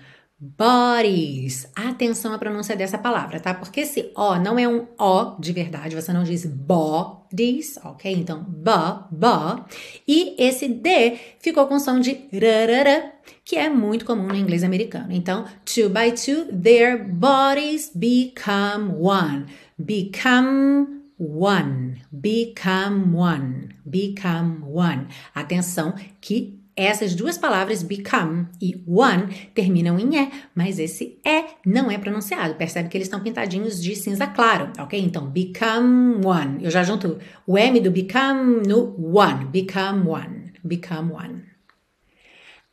Bodies. 0.58 1.70
Atenção 1.74 2.34
à 2.34 2.38
pronúncia 2.38 2.76
dessa 2.76 2.98
palavra, 2.98 3.40
tá? 3.40 3.54
Porque 3.54 3.80
esse 3.80 4.12
O 4.14 4.36
não 4.36 4.60
é 4.60 4.68
um 4.68 4.88
O 5.00 5.40
de 5.40 5.54
verdade, 5.54 5.96
você 5.96 6.12
não 6.12 6.24
diz 6.24 6.46
bodies, 6.46 7.80
ok? 7.82 8.12
Então, 8.12 8.44
ba, 8.46 9.08
ba. 9.10 9.66
E 10.06 10.36
esse 10.38 10.68
D 10.68 11.18
ficou 11.40 11.66
com 11.66 11.80
som 11.80 11.98
de 11.98 12.28
rarara, 12.34 13.14
que 13.46 13.56
é 13.56 13.70
muito 13.70 14.04
comum 14.04 14.28
no 14.28 14.36
inglês 14.36 14.66
americano. 14.66 15.14
Então, 15.14 15.46
two 15.64 15.90
by 15.90 16.12
two, 16.12 16.46
their 16.52 17.02
bodies 17.02 17.90
become 17.96 18.92
one. 19.00 19.46
Become 19.80 21.04
one. 21.18 22.02
Become 22.12 23.16
one. 23.16 23.70
Become 23.86 24.66
one. 24.66 25.08
Atenção 25.34 25.94
que 26.20 26.63
essas 26.76 27.14
duas 27.14 27.38
palavras, 27.38 27.84
become 27.84 28.48
e 28.62 28.84
one, 28.88 29.34
terminam 29.54 30.00
em 30.00 30.18
E, 30.18 30.32
mas 30.56 30.80
esse 30.80 31.20
E 31.24 31.46
não 31.66 31.92
é 31.92 31.98
pronunciado. 31.98 32.56
Percebe 32.56 32.90
que 32.90 32.98
eles 32.98 33.08
estão 33.08 33.22
pintadinhos 33.22 33.82
de 33.82 33.96
cinza 33.96 34.28
claro, 34.28 34.72
ok? 34.80 35.00
Então, 35.00 35.28
become 35.28 36.26
one. 36.26 36.64
Eu 36.64 36.72
já 36.72 36.84
junto 36.84 37.20
o 37.46 37.58
M 37.58 37.80
do 37.80 37.92
become 37.92 38.68
no 38.68 38.96
one. 38.98 39.46
Become 39.46 40.08
one. 40.08 40.54
Become 40.64 41.14
one. 41.14 41.44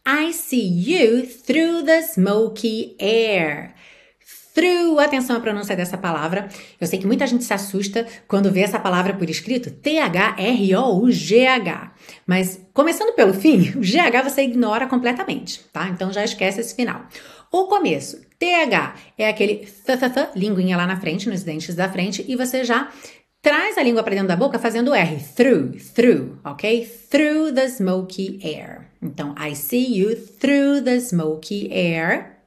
I 0.07 0.33
see 0.33 0.67
you 0.67 1.27
through 1.27 1.85
the 1.85 2.03
smoky 2.03 2.97
air. 2.99 3.75
Through, 4.55 4.99
atenção 4.99 5.37
à 5.37 5.41
pronúncia 5.41 5.77
dessa 5.77 5.97
palavra. 5.97 6.49
Eu 6.81 6.87
sei 6.87 6.99
que 6.99 7.07
muita 7.07 7.27
gente 7.27 7.45
se 7.45 7.55
assusta 7.55 8.07
quando 8.27 8.51
vê 8.51 8.61
essa 8.61 8.79
palavra 8.79 9.15
por 9.15 9.31
escrito, 9.31 9.71
T-H-R-O-U-G-H. 9.71 10.33
Mas, 12.27 12.61
começando 12.75 13.15
pelo 13.15 13.33
fim, 13.33 13.73
o 13.79 13.81
GH 13.81 14.23
você 14.25 14.43
ignora 14.43 14.87
completamente, 14.87 15.61
tá? 15.73 15.89
Então 15.89 16.13
já 16.13 16.25
esquece 16.25 16.61
esse 16.61 16.75
final. 16.75 17.07
O 17.53 17.67
começo, 17.67 18.21
TH 18.39 18.95
é 19.19 19.29
aquele 19.29 19.57
th, 19.57 19.97
th, 19.99 20.11
th, 20.11 20.31
linguinha 20.37 20.77
lá 20.77 20.87
na 20.87 21.01
frente, 21.01 21.29
nos 21.29 21.43
dentes 21.43 21.75
da 21.75 21.89
frente, 21.89 22.25
e 22.29 22.37
você 22.37 22.65
já 22.65 22.89
traz 23.43 23.77
a 23.79 23.83
língua 23.83 24.03
para 24.03 24.15
dentro 24.15 24.29
da 24.29 24.37
boca 24.37 24.59
fazendo 24.59 24.95
R. 24.95 25.17
Through, 25.37 25.79
through, 25.95 26.39
ok? 26.45 26.87
Through 27.11 27.53
the 27.53 27.69
smoky 27.69 28.39
air. 28.43 28.91
Então, 29.03 29.35
I 29.39 29.55
see 29.55 29.99
you 29.99 30.15
through 30.15 30.83
the 30.83 31.01
smoky 31.01 31.69
air. 31.73 32.40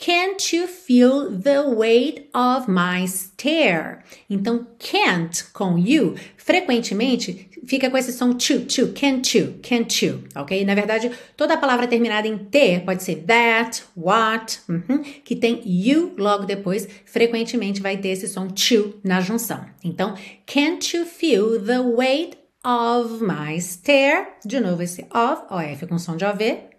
Can't 0.00 0.50
you 0.50 0.66
feel 0.66 1.28
the 1.30 1.60
weight 1.68 2.30
of 2.32 2.70
my 2.70 3.06
stare? 3.06 3.98
Então, 4.30 4.66
can't 4.78 5.44
com 5.52 5.76
you 5.76 6.14
frequentemente 6.38 7.50
fica 7.66 7.90
com 7.90 7.98
esse 7.98 8.10
som 8.10 8.32
to, 8.32 8.60
to, 8.60 8.94
can't 8.94 9.36
you, 9.36 9.58
can't 9.62 10.02
you, 10.02 10.24
ok? 10.34 10.64
Na 10.64 10.74
verdade, 10.74 11.10
toda 11.36 11.52
a 11.52 11.58
palavra 11.58 11.86
terminada 11.86 12.26
em 12.26 12.38
T 12.38 12.80
pode 12.80 13.02
ser 13.02 13.16
that, 13.26 13.82
what, 13.94 14.60
uh 14.70 14.76
-huh, 14.76 15.04
que 15.22 15.36
tem 15.36 15.60
you 15.66 16.14
logo 16.16 16.46
depois, 16.46 16.88
frequentemente 17.04 17.82
vai 17.82 17.98
ter 17.98 18.08
esse 18.08 18.26
som 18.26 18.48
to 18.48 18.98
na 19.04 19.20
junção. 19.20 19.66
Então, 19.84 20.14
can't 20.46 20.96
you 20.96 21.04
feel 21.04 21.60
the 21.60 21.80
weight 21.80 22.38
of 22.64 23.22
my 23.22 23.60
stare? 23.60 24.28
De 24.46 24.60
novo 24.60 24.82
esse 24.82 25.02
of, 25.12 25.42
OF 25.50 25.86
com 25.86 25.98
som 25.98 26.16
de 26.16 26.24
OV. 26.24 26.69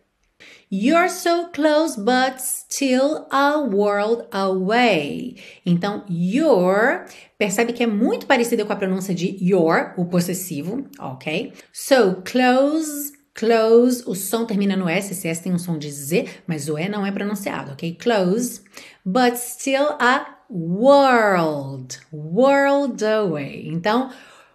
You're 0.74 1.10
so 1.10 1.50
close, 1.52 1.98
but 1.98 2.40
still 2.40 3.28
a 3.30 3.60
world 3.60 4.26
away. 4.32 5.36
Então, 5.66 6.06
your, 6.10 7.06
percebe 7.38 7.74
que 7.74 7.84
é 7.84 7.88
muito 7.88 8.26
parecida 8.26 8.64
com 8.64 8.72
a 8.72 8.78
pronúncia 8.78 9.14
de 9.14 9.38
your, 9.42 9.94
o 9.98 10.06
possessivo, 10.06 10.86
ok? 10.98 11.52
So 11.74 12.22
close, 12.24 13.12
close, 13.34 14.02
o 14.08 14.16
som 14.16 14.46
termina 14.46 14.78
no 14.78 14.88
S, 14.88 15.12
esse 15.12 15.28
S 15.28 15.44
tem 15.44 15.54
um 15.54 15.60
som 15.60 15.78
de 15.78 15.92
Z, 15.92 16.28
mas 16.48 16.70
o 16.70 16.78
E 16.78 16.88
não 16.88 17.06
é 17.06 17.12
pronunciado, 17.12 17.74
ok? 17.74 17.94
Close, 17.96 18.62
but 19.04 19.36
still 19.36 19.98
a 20.00 20.38
world, 20.50 22.00
world 22.14 23.04
away. 23.04 23.68
Então, 23.68 24.10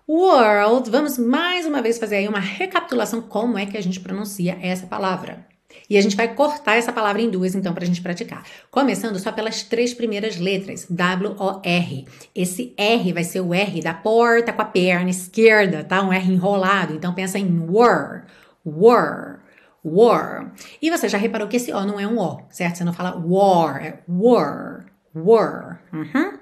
world, 0.09 0.91
vamos 0.91 1.19
mais 1.19 1.67
uma 1.67 1.83
vez 1.83 1.99
fazer 1.99 2.17
aí 2.17 2.29
uma 2.29 2.41
recapitulação 2.41 3.21
como 3.21 3.59
é 3.59 3.67
que 3.67 3.77
a 3.77 3.83
gente 3.83 4.01
pronuncia 4.01 4.59
essa 4.63 4.87
palavra. 4.87 5.47
E 5.89 5.97
a 5.97 6.03
gente 6.03 6.17
vai 6.17 6.35
cortar 6.35 6.77
essa 6.77 6.93
palavra 6.93 7.23
em 7.23 7.31
duas, 7.31 7.55
então, 7.55 7.73
para 7.73 7.85
a 7.85 7.87
gente 7.87 8.03
praticar. 8.03 8.45
Começando 8.71 9.19
só 9.19 9.31
pelas 9.31 9.63
três 9.63 9.95
primeiras 9.95 10.37
letras, 10.37 10.87
W-O-R. 10.91 12.07
Esse 12.35 12.75
R 12.77 13.13
vai 13.13 13.25
ser 13.25 13.41
o 13.41 13.55
R 13.55 13.81
da 13.81 13.95
porta 13.95 14.53
com 14.53 14.63
a 14.63 14.65
perna 14.65 15.11
esquerda, 15.11 15.85
tá? 15.85 16.03
Um 16.03 16.13
R 16.13 16.33
enrolado. 16.33 16.95
Então, 16.95 17.15
pensa 17.15 17.39
em 17.39 17.67
were, 17.69 18.23
were, 18.65 19.39
were. 19.85 20.51
E 20.83 20.91
você 20.91 21.09
já 21.09 21.19
reparou 21.19 21.49
que 21.49 21.57
esse 21.57 21.73
O 21.73 21.85
não 21.85 22.01
é 22.01 22.07
um 22.07 22.19
O, 22.19 22.43
certo? 22.51 22.79
Você 22.79 22.85
não 22.85 22.93
fala 22.93 23.17
war, 23.17 23.85
é 23.85 24.01
were, 24.09 24.87
were. 25.15 25.77
Uhum. 25.93 26.39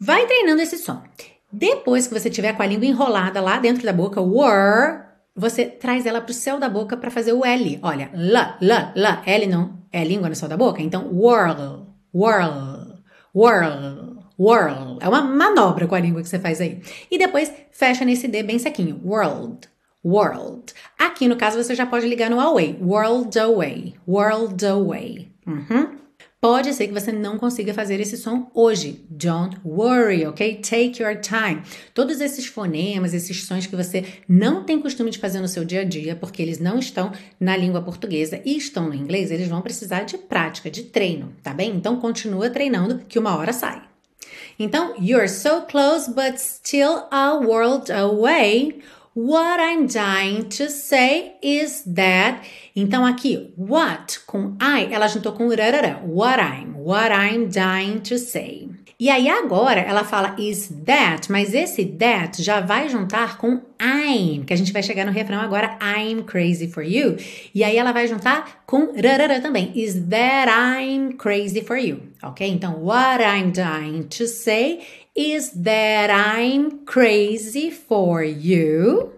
Vai 0.00 0.26
treinando 0.26 0.62
esse 0.62 0.78
som. 0.78 1.02
Depois 1.52 2.08
que 2.08 2.18
você 2.18 2.28
tiver 2.28 2.52
com 2.54 2.62
a 2.62 2.66
língua 2.66 2.84
enrolada 2.84 3.40
lá 3.40 3.58
dentro 3.58 3.84
da 3.84 3.92
boca, 3.92 4.20
were, 4.20 5.03
você 5.36 5.66
traz 5.66 6.06
ela 6.06 6.20
para 6.20 6.30
o 6.30 6.34
céu 6.34 6.58
da 6.58 6.68
boca 6.68 6.96
para 6.96 7.10
fazer 7.10 7.32
o 7.32 7.44
L. 7.44 7.78
Olha, 7.82 8.10
la, 8.14 8.56
la, 8.60 8.92
la. 8.94 9.22
L 9.26 9.46
não 9.46 9.78
é 9.90 10.04
língua 10.04 10.28
no 10.28 10.34
céu 10.34 10.48
da 10.48 10.56
boca? 10.56 10.80
Então, 10.80 11.08
whirl, 11.12 11.86
whirl, 12.14 13.00
whirl, 13.34 14.18
whirl. 14.38 14.98
É 15.00 15.08
uma 15.08 15.22
manobra 15.22 15.86
com 15.86 15.94
a 15.94 16.00
língua 16.00 16.22
que 16.22 16.28
você 16.28 16.38
faz 16.38 16.60
aí. 16.60 16.80
E 17.10 17.18
depois 17.18 17.52
fecha 17.72 18.04
nesse 18.04 18.28
D 18.28 18.42
bem 18.42 18.58
sequinho. 18.58 19.00
World, 19.04 19.68
world. 20.04 20.72
Aqui 20.98 21.26
no 21.26 21.36
caso 21.36 21.62
você 21.62 21.74
já 21.74 21.84
pode 21.84 22.06
ligar 22.06 22.30
no 22.30 22.40
away. 22.40 22.78
World 22.80 23.36
away, 23.38 23.94
world 24.06 24.64
away. 24.64 25.32
Uhum. 25.46 26.03
Pode 26.44 26.74
ser 26.74 26.88
que 26.88 26.92
você 26.92 27.10
não 27.10 27.38
consiga 27.38 27.72
fazer 27.72 27.98
esse 28.00 28.18
som 28.18 28.50
hoje. 28.52 29.02
Don't 29.08 29.56
worry, 29.64 30.26
ok? 30.26 30.56
Take 30.56 31.02
your 31.02 31.18
time. 31.18 31.62
Todos 31.94 32.20
esses 32.20 32.44
fonemas, 32.44 33.14
esses 33.14 33.44
sons 33.44 33.66
que 33.66 33.74
você 33.74 34.04
não 34.28 34.62
tem 34.62 34.78
costume 34.78 35.08
de 35.08 35.18
fazer 35.18 35.40
no 35.40 35.48
seu 35.48 35.64
dia 35.64 35.80
a 35.80 35.84
dia, 35.84 36.14
porque 36.14 36.42
eles 36.42 36.58
não 36.58 36.78
estão 36.78 37.12
na 37.40 37.56
língua 37.56 37.80
portuguesa 37.80 38.42
e 38.44 38.58
estão 38.58 38.90
no 38.90 38.94
inglês, 38.94 39.30
eles 39.30 39.48
vão 39.48 39.62
precisar 39.62 40.02
de 40.02 40.18
prática, 40.18 40.70
de 40.70 40.82
treino, 40.82 41.32
tá 41.42 41.54
bem? 41.54 41.74
Então 41.74 41.98
continua 41.98 42.50
treinando 42.50 42.98
que 43.08 43.18
uma 43.18 43.34
hora 43.38 43.54
sai. 43.54 43.82
Então, 44.58 44.94
you're 45.00 45.26
so 45.26 45.62
close 45.62 46.10
but 46.10 46.36
still 46.36 47.04
a 47.10 47.38
world 47.38 47.90
away. 47.90 48.82
What 49.16 49.60
I'm 49.60 49.86
dying 49.86 50.48
to 50.58 50.68
say 50.68 51.36
is 51.40 51.84
that. 51.84 52.40
Então 52.74 53.06
aqui, 53.06 53.54
what 53.56 54.18
com 54.26 54.56
I, 54.60 54.92
ela 54.92 55.06
juntou 55.06 55.30
com 55.32 55.48
rarara. 55.48 56.02
What 56.04 56.40
I'm, 56.40 56.74
what 56.74 57.12
I'm 57.12 57.48
dying 57.48 58.00
to 58.00 58.18
say. 58.18 58.70
E 58.98 59.08
aí 59.08 59.28
agora 59.28 59.80
ela 59.80 60.02
fala 60.02 60.34
is 60.36 60.68
that, 60.84 61.30
mas 61.30 61.54
esse 61.54 61.84
that 61.84 62.42
já 62.42 62.60
vai 62.60 62.88
juntar 62.88 63.38
com 63.38 63.60
I'm, 63.80 64.44
que 64.44 64.52
a 64.52 64.56
gente 64.56 64.72
vai 64.72 64.82
chegar 64.82 65.04
no 65.04 65.12
refrão 65.12 65.40
agora, 65.40 65.78
I'm 65.80 66.24
crazy 66.24 66.66
for 66.66 66.82
you. 66.82 67.16
E 67.54 67.62
aí 67.62 67.76
ela 67.76 67.92
vai 67.92 68.08
juntar 68.08 68.64
com 68.66 68.94
rarara 68.96 69.40
também. 69.40 69.70
Is 69.76 69.94
that 70.08 70.50
I'm 70.50 71.12
crazy 71.16 71.62
for 71.62 71.76
you. 71.76 72.02
Ok? 72.20 72.48
Então, 72.48 72.82
what 72.82 73.22
I'm 73.22 73.52
dying 73.52 74.08
to 74.08 74.26
say 74.26 74.80
is 75.14 75.50
that 75.52 76.10
I'm 76.10 76.84
crazy 76.84 77.70
for 77.70 78.22
you. 78.22 79.12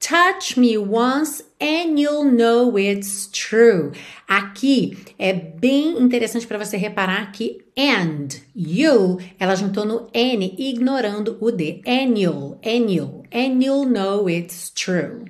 Touch 0.00 0.56
me 0.56 0.76
once 0.76 1.42
and 1.60 1.98
you'll 1.98 2.24
know 2.24 2.76
it's 2.78 3.28
true. 3.32 3.92
Aqui 4.28 4.96
é 5.18 5.32
bem 5.32 5.98
interessante 6.00 6.46
para 6.46 6.58
você 6.58 6.76
reparar 6.76 7.32
que 7.32 7.64
and, 7.76 8.28
you, 8.54 9.18
ela 9.38 9.56
juntou 9.56 9.84
no 9.84 10.08
N, 10.12 10.54
ignorando 10.58 11.36
o 11.40 11.50
D. 11.50 11.82
And 11.86 12.18
you'll, 12.18 12.58
and 12.64 12.90
you'll, 12.90 13.24
and 13.32 13.62
you'll 13.62 13.86
know 13.86 14.28
it's 14.28 14.70
true. 14.70 15.24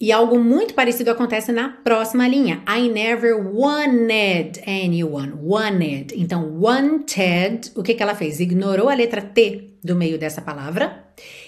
E 0.00 0.10
algo 0.10 0.38
muito 0.38 0.72
parecido 0.72 1.10
acontece 1.10 1.52
na 1.52 1.68
próxima 1.68 2.26
linha. 2.26 2.62
I 2.66 2.88
never 2.88 3.34
wanted 3.34 4.62
anyone. 4.66 5.34
Wanted. 5.42 6.14
Então, 6.16 6.58
wanted, 6.58 7.70
o 7.76 7.82
que, 7.82 7.92
que 7.92 8.02
ela 8.02 8.14
fez? 8.14 8.40
Ignorou 8.40 8.88
a 8.88 8.94
letra 8.94 9.20
T 9.20 9.74
do 9.84 9.94
meio 9.94 10.18
dessa 10.18 10.40
palavra 10.40 11.04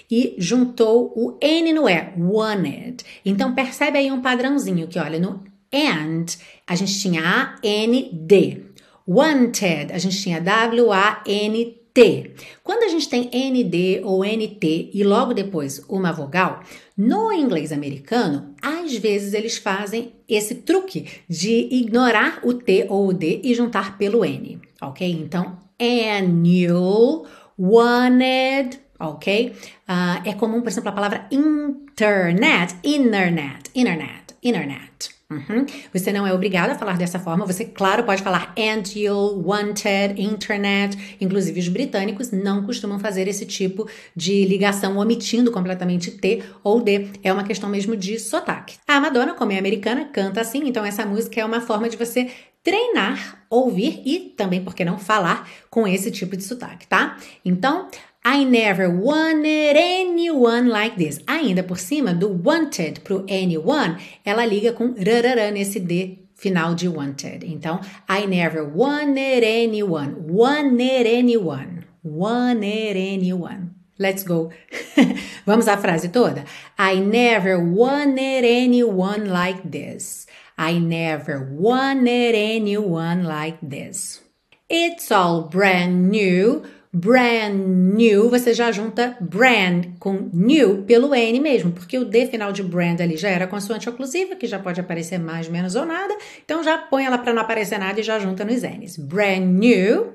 e 0.09 0.35
juntou 0.37 1.11
o 1.15 1.37
N 1.41 1.73
no 1.73 1.89
E. 1.89 2.13
Wanted. 2.15 3.03
Então, 3.25 3.55
percebe 3.55 3.97
aí 3.97 4.11
um 4.11 4.21
padrãozinho 4.21 4.87
que, 4.87 4.99
olha, 4.99 5.19
no 5.19 5.43
and 5.73 6.25
a 6.67 6.75
gente 6.75 6.99
tinha 6.99 7.23
A, 7.23 7.55
N, 7.63 8.11
D. 8.13 8.61
Wanted, 9.07 9.91
a 9.91 9.97
gente 9.97 10.21
tinha 10.21 10.39
W, 10.39 10.91
A, 10.93 11.23
N, 11.25 11.75
T. 11.93 12.31
Quando 12.63 12.83
a 12.83 12.87
gente 12.87 13.07
tem 13.07 13.29
ND 13.31 14.01
ou 14.03 14.25
NT 14.25 14.91
e 14.93 15.03
logo 15.03 15.33
depois 15.33 15.79
uma 15.87 16.11
vogal, 16.11 16.63
no 16.97 17.31
inglês 17.31 17.71
americano, 17.71 18.55
às 18.61 18.95
vezes 18.97 19.33
eles 19.33 19.57
fazem 19.57 20.11
esse 20.27 20.55
truque 20.55 21.05
de 21.29 21.67
ignorar 21.71 22.39
o 22.43 22.53
T 22.53 22.87
ou 22.89 23.09
o 23.09 23.13
D 23.13 23.41
e 23.43 23.53
juntar 23.53 23.97
pelo 23.97 24.25
N, 24.25 24.59
ok? 24.81 25.07
Então, 25.11 25.57
annual, 25.79 27.27
wanted, 27.59 28.79
ok? 28.99 29.53
Uh, 29.87 30.27
é 30.27 30.33
comum, 30.33 30.61
por 30.61 30.69
exemplo, 30.69 30.89
a 30.89 30.93
palavra 30.93 31.27
internet, 31.31 32.75
internet, 32.83 33.69
internet, 33.75 34.35
internet. 34.41 35.13
Uhum. 35.33 35.65
Você 35.93 36.11
não 36.11 36.25
é 36.27 36.33
obrigado 36.33 36.71
a 36.71 36.75
falar 36.75 36.97
dessa 36.97 37.19
forma. 37.19 37.45
Você, 37.45 37.65
claro, 37.65 38.03
pode 38.03 38.21
falar 38.21 38.53
and 38.57 38.83
you, 38.95 39.43
wanted, 39.45 40.21
internet. 40.21 41.17
Inclusive, 41.19 41.59
os 41.59 41.67
britânicos 41.67 42.31
não 42.31 42.63
costumam 42.63 42.99
fazer 42.99 43.27
esse 43.27 43.45
tipo 43.45 43.89
de 44.15 44.45
ligação, 44.45 44.97
omitindo 44.97 45.51
completamente 45.51 46.11
T 46.11 46.43
ou 46.63 46.81
D. 46.81 47.07
É 47.23 47.31
uma 47.31 47.43
questão 47.43 47.69
mesmo 47.69 47.95
de 47.95 48.19
sotaque. 48.19 48.77
A 48.87 48.99
Madonna, 48.99 49.33
como 49.33 49.51
é 49.51 49.57
americana, 49.57 50.05
canta 50.05 50.41
assim. 50.41 50.67
Então, 50.67 50.85
essa 50.85 51.05
música 51.05 51.41
é 51.41 51.45
uma 51.45 51.61
forma 51.61 51.89
de 51.89 51.97
você 51.97 52.29
treinar, 52.63 53.45
ouvir 53.49 54.01
e 54.05 54.33
também, 54.37 54.63
por 54.63 54.73
que 54.73 54.85
não, 54.85 54.97
falar 54.97 55.49
com 55.69 55.85
esse 55.85 56.09
tipo 56.09 56.37
de 56.37 56.43
sotaque, 56.43 56.87
tá? 56.87 57.17
Então, 57.43 57.89
I 58.25 58.45
never 58.45 58.89
wanted 58.89 59.75
anyone 59.75 60.69
like 60.69 60.95
this. 60.95 61.19
Ainda 61.27 61.63
por 61.67 61.77
cima 61.77 62.13
do 62.13 62.29
wanted 62.29 63.03
pro 63.03 63.25
anyone, 63.27 63.97
ela 64.25 64.45
liga 64.45 64.71
com 64.73 64.93
rarará 64.95 65.51
nesse 65.51 65.79
D 65.79 66.23
final 66.35 66.73
de 66.75 66.87
wanted. 66.87 67.43
Então, 67.43 67.81
I 68.07 68.25
never 68.25 68.63
wanted 68.63 69.43
anyone. 69.43 70.15
Wanted 70.27 71.05
anyone. 71.05 71.85
Wanted 72.03 72.97
anyone. 72.97 73.75
Let's 73.99 74.23
go. 74.23 74.51
Vamos 75.45 75.67
à 75.67 75.77
frase 75.77 76.09
toda? 76.11 76.45
I 76.77 76.95
never 76.95 77.59
wanted 77.59 78.43
anyone 78.43 79.29
like 79.29 79.61
this. 79.69 80.27
I 80.57 80.79
never 80.79 81.49
wanted 81.51 82.35
anyone 82.35 83.23
like 83.23 83.57
this. 83.61 84.21
It's 84.69 85.11
all 85.11 85.43
brand 85.43 86.09
new 86.09 86.63
brand 86.93 87.55
new, 87.95 88.29
você 88.29 88.53
já 88.53 88.71
junta 88.71 89.17
brand 89.19 89.87
com 89.99 90.29
new 90.31 90.83
pelo 90.83 91.15
N 91.15 91.39
mesmo, 91.39 91.71
porque 91.71 91.97
o 91.97 92.05
D 92.05 92.27
final 92.27 92.51
de 92.51 92.61
brand 92.61 93.01
ali 93.01 93.17
já 93.17 93.29
era 93.29 93.47
consoante 93.47 93.89
oclusiva, 93.89 94.35
que 94.35 94.45
já 94.45 94.59
pode 94.59 94.79
aparecer 94.79 95.17
mais, 95.17 95.49
menos 95.49 95.75
ou 95.75 95.87
nada. 95.87 96.15
Então 96.45 96.63
já 96.63 96.77
põe 96.77 97.05
ela 97.05 97.17
para 97.17 97.33
não 97.33 97.41
aparecer 97.41 97.79
nada 97.79 97.99
e 97.99 98.03
já 98.03 98.19
junta 98.19 98.45
nos 98.45 98.61
N's. 98.61 98.97
Brand 98.97 99.59
new. 99.59 100.13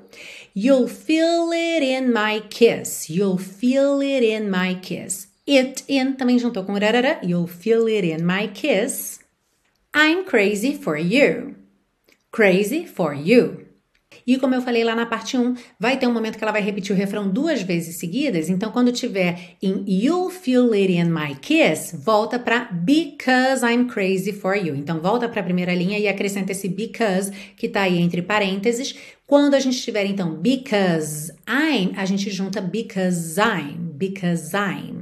You'll 0.55 0.87
feel 0.87 1.51
it 1.51 1.85
in 1.85 2.07
my 2.07 2.41
kiss. 2.49 3.11
You'll 3.11 3.37
feel 3.37 4.01
it 4.01 4.25
in 4.25 4.49
my 4.49 4.79
kiss. 4.81 5.27
It 5.45 5.83
in 5.89 6.13
também 6.13 6.39
juntou 6.39 6.63
com 6.63 6.73
rarara. 6.73 7.19
You'll 7.23 7.47
feel 7.47 7.87
it 7.87 8.07
in 8.07 8.23
my 8.23 8.47
kiss. 8.47 9.19
I'm 9.93 10.23
crazy 10.23 10.77
for 10.81 10.97
you. 10.97 11.55
Crazy 12.31 12.85
for 12.85 13.13
you. 13.13 13.68
E 14.29 14.37
como 14.37 14.53
eu 14.53 14.61
falei 14.61 14.83
lá 14.83 14.93
na 14.93 15.07
parte 15.07 15.35
1, 15.35 15.55
vai 15.79 15.97
ter 15.97 16.05
um 16.05 16.13
momento 16.13 16.37
que 16.37 16.43
ela 16.43 16.51
vai 16.51 16.61
repetir 16.61 16.95
o 16.95 16.95
refrão 16.95 17.27
duas 17.27 17.63
vezes 17.63 17.95
seguidas. 17.95 18.47
Então, 18.47 18.71
quando 18.71 18.91
tiver 18.91 19.55
em 19.59 19.83
You'll 19.87 20.29
Feel 20.29 20.71
It 20.71 20.93
in 20.93 21.05
My 21.05 21.33
Kiss, 21.33 21.97
volta 21.97 22.37
para 22.37 22.65
Because 22.71 23.65
I'm 23.65 23.87
Crazy 23.87 24.31
for 24.31 24.53
You. 24.53 24.75
Então, 24.75 24.99
volta 24.99 25.27
para 25.27 25.41
a 25.41 25.43
primeira 25.43 25.73
linha 25.73 25.97
e 25.97 26.07
acrescenta 26.07 26.51
esse 26.51 26.69
because 26.69 27.31
que 27.57 27.65
está 27.65 27.81
aí 27.81 27.97
entre 27.97 28.21
parênteses. 28.21 28.93
Quando 29.25 29.55
a 29.55 29.59
gente 29.59 29.81
tiver, 29.81 30.05
então, 30.05 30.35
Because 30.35 31.33
I'm, 31.47 31.93
a 31.97 32.05
gente 32.05 32.29
junta 32.29 32.61
Because 32.61 33.41
I'm, 33.41 33.93
Because 33.97 34.55
I'm. 34.55 34.98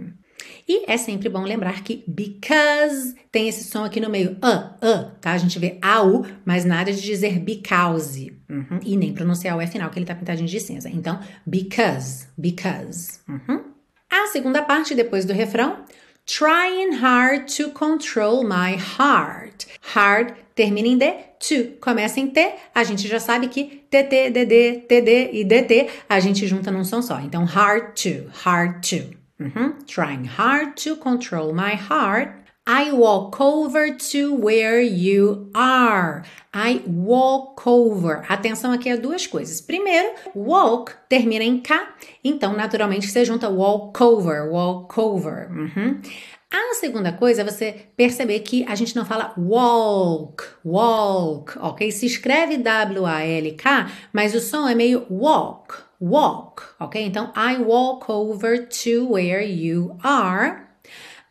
E 0.67 0.83
é 0.91 0.97
sempre 0.97 1.29
bom 1.29 1.43
lembrar 1.43 1.81
que 1.81 2.03
because 2.05 3.15
tem 3.31 3.47
esse 3.47 3.63
som 3.63 3.85
aqui 3.85 4.01
no 4.01 4.09
meio, 4.09 4.31
uh, 4.33 4.85
uh, 4.85 5.11
tá? 5.21 5.31
A 5.31 5.37
gente 5.37 5.57
vê 5.57 5.77
AU, 5.81 6.25
mas 6.43 6.65
nada 6.65 6.91
de 6.91 7.01
dizer 7.01 7.39
because. 7.39 8.33
Uhum. 8.49 8.79
E 8.83 8.97
nem 8.97 9.13
pronunciar 9.13 9.55
o 9.57 9.61
E 9.61 9.67
final, 9.67 9.89
que 9.89 9.97
ele 9.97 10.05
tá 10.05 10.13
pintadinho 10.13 10.47
de 10.47 10.59
cinza. 10.59 10.89
Então, 10.89 11.19
because, 11.45 12.27
because. 12.37 13.19
Uhum. 13.29 13.63
A 14.09 14.27
segunda 14.27 14.61
parte, 14.61 14.93
depois 14.93 15.23
do 15.23 15.33
refrão, 15.33 15.85
trying 16.25 16.95
hard 16.95 17.47
to 17.55 17.71
control 17.71 18.43
my 18.43 18.75
heart. 18.75 19.67
Hard 19.93 20.33
termina 20.53 20.87
em 20.87 20.97
D, 20.97 21.13
to 21.39 21.77
começa 21.79 22.19
em 22.19 22.27
T, 22.27 22.55
a 22.73 22.83
gente 22.83 23.07
já 23.07 23.19
sabe 23.19 23.47
que 23.47 23.85
TT, 23.89 24.31
DD, 24.31 24.85
TD 24.87 25.29
e 25.33 25.43
DT 25.43 25.87
a 26.09 26.19
gente 26.19 26.47
junta 26.47 26.71
num 26.71 26.83
som 26.83 27.01
só. 27.01 27.19
Então, 27.21 27.45
hard 27.45 27.93
to, 27.93 28.29
hard 28.43 28.81
to. 28.81 29.17
Mm-hmm. 29.39 29.85
Trying 29.85 30.25
hard 30.25 30.77
to 30.77 30.95
control 30.95 31.53
my 31.53 31.75
heart. 31.75 32.47
I 32.69 32.91
walk 32.91 33.39
over 33.39 33.95
to 34.11 34.35
where 34.35 34.81
you 34.81 35.49
are. 35.55 36.25
I 36.53 36.81
walk 36.85 37.65
over. 37.65 38.25
Atenção 38.27 38.73
aqui 38.73 38.89
a 38.89 38.97
duas 38.97 39.25
coisas. 39.25 39.61
Primeiro, 39.61 40.09
walk 40.35 40.93
termina 41.07 41.45
em 41.45 41.61
K, 41.61 41.87
então 42.21 42.53
naturalmente 42.57 43.07
você 43.07 43.23
junta 43.23 43.47
walk 43.47 44.03
over, 44.03 44.49
walk 44.49 44.99
over. 44.99 45.49
Uhum. 45.49 46.01
A 46.49 46.75
segunda 46.75 47.11
coisa 47.11 47.41
é 47.41 47.43
você 47.43 47.87
perceber 47.97 48.39
que 48.39 48.63
a 48.69 48.75
gente 48.75 48.95
não 48.95 49.05
fala 49.05 49.33
walk, 49.37 50.43
walk, 50.63 51.59
ok? 51.59 51.91
Se 51.91 52.05
escreve 52.05 52.57
W-A-L-K, 52.57 53.91
mas 54.13 54.33
o 54.33 54.39
som 54.39 54.65
é 54.65 54.73
meio 54.73 55.05
walk, 55.09 55.75
walk, 55.99 56.63
ok? 56.79 57.03
Então, 57.03 57.33
I 57.35 57.57
walk 57.57 58.09
over 58.09 58.65
to 58.65 59.11
where 59.11 59.45
you 59.45 59.97
are. 60.01 60.67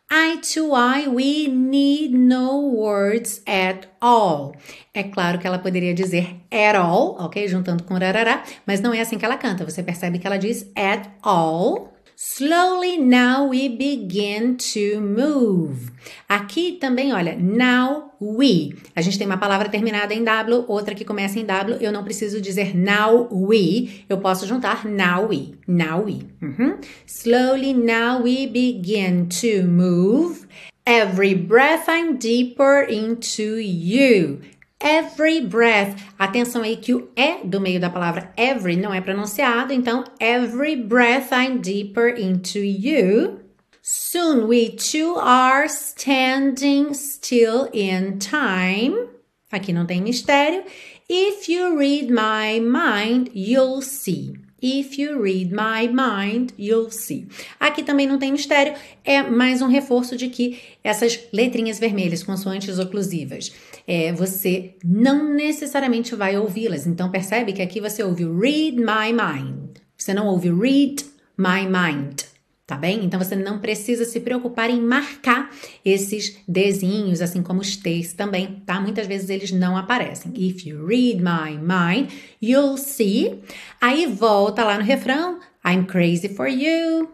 Eye 0.09 0.39
to 0.53 0.73
eye, 0.73 1.07
we 1.07 1.47
need 1.49 2.15
no 2.15 2.61
words 2.75 3.41
at 3.45 3.87
all. 3.99 4.53
É 4.93 5.03
claro 5.03 5.39
que 5.39 5.47
ela 5.47 5.59
poderia 5.59 5.93
dizer 5.93 6.35
at 6.51 6.75
all, 6.75 7.17
ok? 7.19 7.47
Juntando 7.47 7.83
com 7.83 7.95
rarará, 7.95 8.43
mas 8.65 8.79
não 8.79 8.93
é 8.93 9.01
assim 9.01 9.17
que 9.17 9.25
ela 9.25 9.35
canta. 9.35 9.65
Você 9.65 9.81
percebe 9.81 10.19
que 10.19 10.27
ela 10.27 10.37
diz 10.37 10.71
at 10.75 11.09
all, 11.21 11.96
Slowly 12.19 12.97
now 12.97 13.47
we 13.47 13.69
begin 13.69 14.57
to 14.73 14.99
move. 14.99 15.91
Aqui 16.27 16.71
também, 16.81 17.13
olha, 17.13 17.35
now 17.35 18.15
we. 18.19 18.73
A 18.95 19.01
gente 19.01 19.19
tem 19.19 19.27
uma 19.27 19.37
palavra 19.37 19.69
terminada 19.69 20.15
em 20.15 20.23
W, 20.23 20.65
outra 20.67 20.95
que 20.95 21.05
começa 21.05 21.39
em 21.39 21.45
W. 21.45 21.77
Eu 21.79 21.91
não 21.91 22.03
preciso 22.03 22.41
dizer 22.41 22.75
now 22.75 23.27
we. 23.31 24.03
Eu 24.09 24.17
posso 24.17 24.47
juntar 24.47 24.83
now 24.83 25.27
we. 25.27 25.53
Now 25.67 26.05
we. 26.05 26.21
Uhum. 26.41 26.79
Slowly 27.05 27.75
now 27.75 28.23
we 28.23 28.47
begin 28.47 29.27
to 29.27 29.67
move. 29.67 30.47
Every 30.87 31.35
breath 31.35 31.87
I'm 31.87 32.17
deeper 32.17 32.83
into 32.89 33.59
you. 33.59 34.39
Every 34.79 35.41
breath. 35.41 35.97
Atenção 36.19 36.61
aí 36.61 36.77
que 36.77 36.93
o 36.93 37.09
E 37.15 37.43
do 37.43 37.59
meio 37.59 37.79
da 37.79 37.89
palavra 37.89 38.31
every 38.37 38.75
não 38.75 38.93
é 38.93 39.01
pronunciado, 39.01 39.73
então 39.73 40.03
every 40.19 40.75
breath 40.75 41.31
I'm 41.31 41.59
deeper 41.59 42.15
into 42.15 42.59
you. 42.59 43.39
Soon 43.81 44.47
we 44.47 44.69
two 44.69 45.15
are 45.17 45.67
standing 45.67 46.93
still 46.93 47.69
in 47.73 48.19
time. 48.19 49.07
Aqui 49.51 49.73
não 49.73 49.85
tem 49.85 50.01
mistério. 50.01 50.63
If 51.09 51.49
you 51.49 51.77
read 51.77 52.11
my 52.11 52.59
mind, 52.59 53.29
you'll 53.33 53.81
see. 53.81 54.33
If 54.61 54.99
you 54.99 55.21
read 55.21 55.51
my 55.51 55.87
mind, 55.87 56.51
you'll 56.57 56.91
see. 56.91 57.27
Aqui 57.59 57.83
também 57.83 58.07
não 58.07 58.17
tem 58.17 58.31
mistério, 58.31 58.73
é 59.03 59.21
mais 59.21 59.61
um 59.61 59.67
reforço 59.67 60.17
de 60.17 60.29
que 60.29 60.59
essas 60.83 61.19
letrinhas 61.31 61.79
vermelhas, 61.79 62.23
consoantes 62.23 62.79
oclusivas, 62.79 63.51
é, 63.87 64.11
você 64.13 64.75
não 64.83 65.33
necessariamente 65.33 66.15
vai 66.15 66.37
ouvi-las. 66.37 66.87
Então 66.87 67.11
percebe 67.11 67.53
que 67.53 67.61
aqui 67.61 67.79
você 67.79 68.03
ouve 68.03 68.23
read 68.23 68.77
my 68.77 69.11
mind. 69.11 69.77
Você 69.97 70.13
não 70.13 70.27
ouve 70.27 70.49
read 70.49 71.03
my 71.37 71.65
mind 71.65 72.26
tá 72.67 72.75
bem? 72.75 73.05
Então 73.05 73.17
você 73.17 73.33
não 73.33 73.59
precisa 73.59 74.03
se 74.03 74.19
preocupar 74.19 74.69
em 74.69 74.81
marcar 74.81 75.49
esses 75.85 76.37
desenhos, 76.45 77.21
assim 77.21 77.41
como 77.41 77.61
os 77.61 77.77
T's 77.77 78.11
também, 78.11 78.61
tá? 78.65 78.81
Muitas 78.81 79.07
vezes 79.07 79.29
eles 79.29 79.51
não 79.53 79.77
aparecem. 79.77 80.33
If 80.35 80.65
you 80.67 80.85
read 80.85 81.23
my 81.23 81.57
mind, 81.57 82.11
you'll 82.41 82.77
see. 82.77 83.41
Aí 83.79 84.05
volta 84.05 84.65
lá 84.65 84.77
no 84.77 84.83
refrão, 84.83 85.39
I'm 85.65 85.85
crazy 85.85 86.27
for 86.27 86.47
you. 86.47 87.09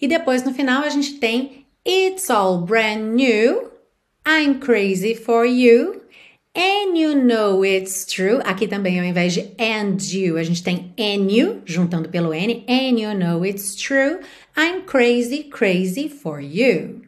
E 0.00 0.06
depois 0.06 0.44
no 0.44 0.54
final 0.54 0.84
a 0.84 0.88
gente 0.88 1.14
tem 1.14 1.66
It's 1.84 2.30
all 2.30 2.58
brand 2.58 3.14
new. 3.14 3.72
I'm 4.24 4.60
crazy 4.60 5.16
for 5.16 5.44
you. 5.44 6.03
And 6.56 6.96
you 6.96 7.16
know 7.16 7.64
it's 7.64 8.04
true. 8.06 8.40
Aqui 8.44 8.68
também, 8.68 9.00
ao 9.00 9.04
invés 9.04 9.32
de 9.32 9.52
and 9.58 9.96
you, 10.12 10.38
a 10.38 10.42
gente 10.44 10.62
tem 10.62 10.92
and 10.96 11.28
you, 11.28 11.62
juntando 11.64 12.08
pelo 12.08 12.32
N. 12.32 12.64
And 12.68 13.00
you 13.00 13.12
know 13.14 13.44
it's 13.44 13.74
true. 13.74 14.20
I'm 14.56 14.82
crazy, 14.82 15.44
crazy 15.44 16.08
for 16.08 16.40
you. 16.40 17.02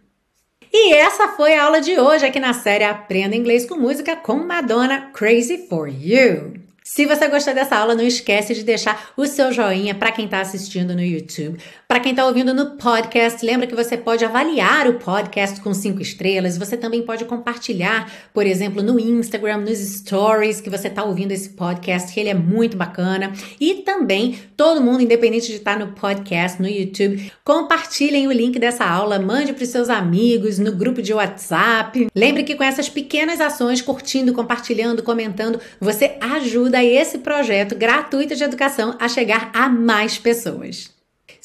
E 0.73 0.93
essa 0.95 1.29
foi 1.29 1.55
a 1.55 1.65
aula 1.65 1.81
de 1.81 1.99
hoje 1.99 2.27
aqui 2.27 2.41
na 2.41 2.53
série 2.53 2.85
Aprenda 2.85 3.37
Inglês 3.37 3.65
com 3.65 3.77
Música 3.77 4.17
com 4.17 4.37
Madonna 4.37 5.11
Crazy 5.13 5.69
for 5.69 5.89
You. 5.89 6.66
Se 6.89 7.05
você 7.05 7.27
gostou 7.27 7.53
dessa 7.53 7.77
aula, 7.77 7.97
não 7.97 8.05
esquece 8.05 8.55
de 8.55 8.63
deixar 8.63 9.11
o 9.17 9.27
seu 9.27 9.53
joinha 9.53 9.93
para 9.93 10.13
quem 10.13 10.27
está 10.27 10.41
assistindo 10.41 10.95
no 10.95 11.03
YouTube. 11.03 11.59
Para 11.89 11.99
quem 11.99 12.13
está 12.13 12.25
ouvindo 12.25 12.55
no 12.55 12.77
podcast, 12.77 13.45
lembra 13.45 13.67
que 13.67 13.75
você 13.75 13.97
pode 13.97 14.25
avaliar 14.25 14.87
o 14.87 14.95
podcast 14.95 15.61
com 15.61 15.75
cinco 15.75 16.01
estrelas. 16.01 16.57
Você 16.57 16.77
também 16.77 17.03
pode 17.03 17.25
compartilhar, 17.25 18.09
por 18.33 18.47
exemplo, 18.47 18.85
no 18.85 19.01
Instagram, 19.01 19.59
nos 19.59 19.79
stories 19.79 20.61
que 20.61 20.71
você 20.71 20.87
está 20.87 21.03
ouvindo 21.03 21.33
esse 21.33 21.49
podcast, 21.49 22.15
que 22.15 22.21
ele 22.21 22.29
é 22.29 22.35
muito 22.35 22.77
bacana. 22.77 23.33
E 23.61 23.83
também, 23.83 24.39
todo 24.57 24.81
mundo, 24.81 25.03
independente 25.03 25.49
de 25.49 25.57
estar 25.57 25.77
tá 25.77 25.85
no 25.85 25.91
podcast, 25.91 26.63
no 26.63 26.69
YouTube, 26.69 27.33
compartilhem 27.43 28.29
o 28.29 28.33
link 28.33 28.61
dessa 28.61 28.85
aula, 28.85 29.19
mande 29.19 29.53
para 29.53 29.65
os 29.65 29.71
seus 29.71 29.89
amigos, 29.89 30.61
no 30.61 30.71
grupo 30.71 31.03
de 31.03 31.13
WhatsApp. 31.13 32.07
Lembre 32.15 32.45
que 32.45 32.55
com 32.55 32.63
essas 32.63 32.89
pequenas 32.89 33.41
ações, 33.41 33.83
curtindo, 33.83 34.33
compartilhando, 34.33 35.03
comentando, 35.03 35.59
você 35.81 36.17
ajuda 36.21 36.76
ajuda 36.77 36.85
esse 36.85 37.19
projeto 37.19 37.75
gratuito 37.75 38.35
de 38.35 38.45
educação 38.45 38.97
a 39.01 39.09
chegar 39.09 39.51
a 39.55 39.69
mais 39.69 40.19
pessoas. 40.19 40.96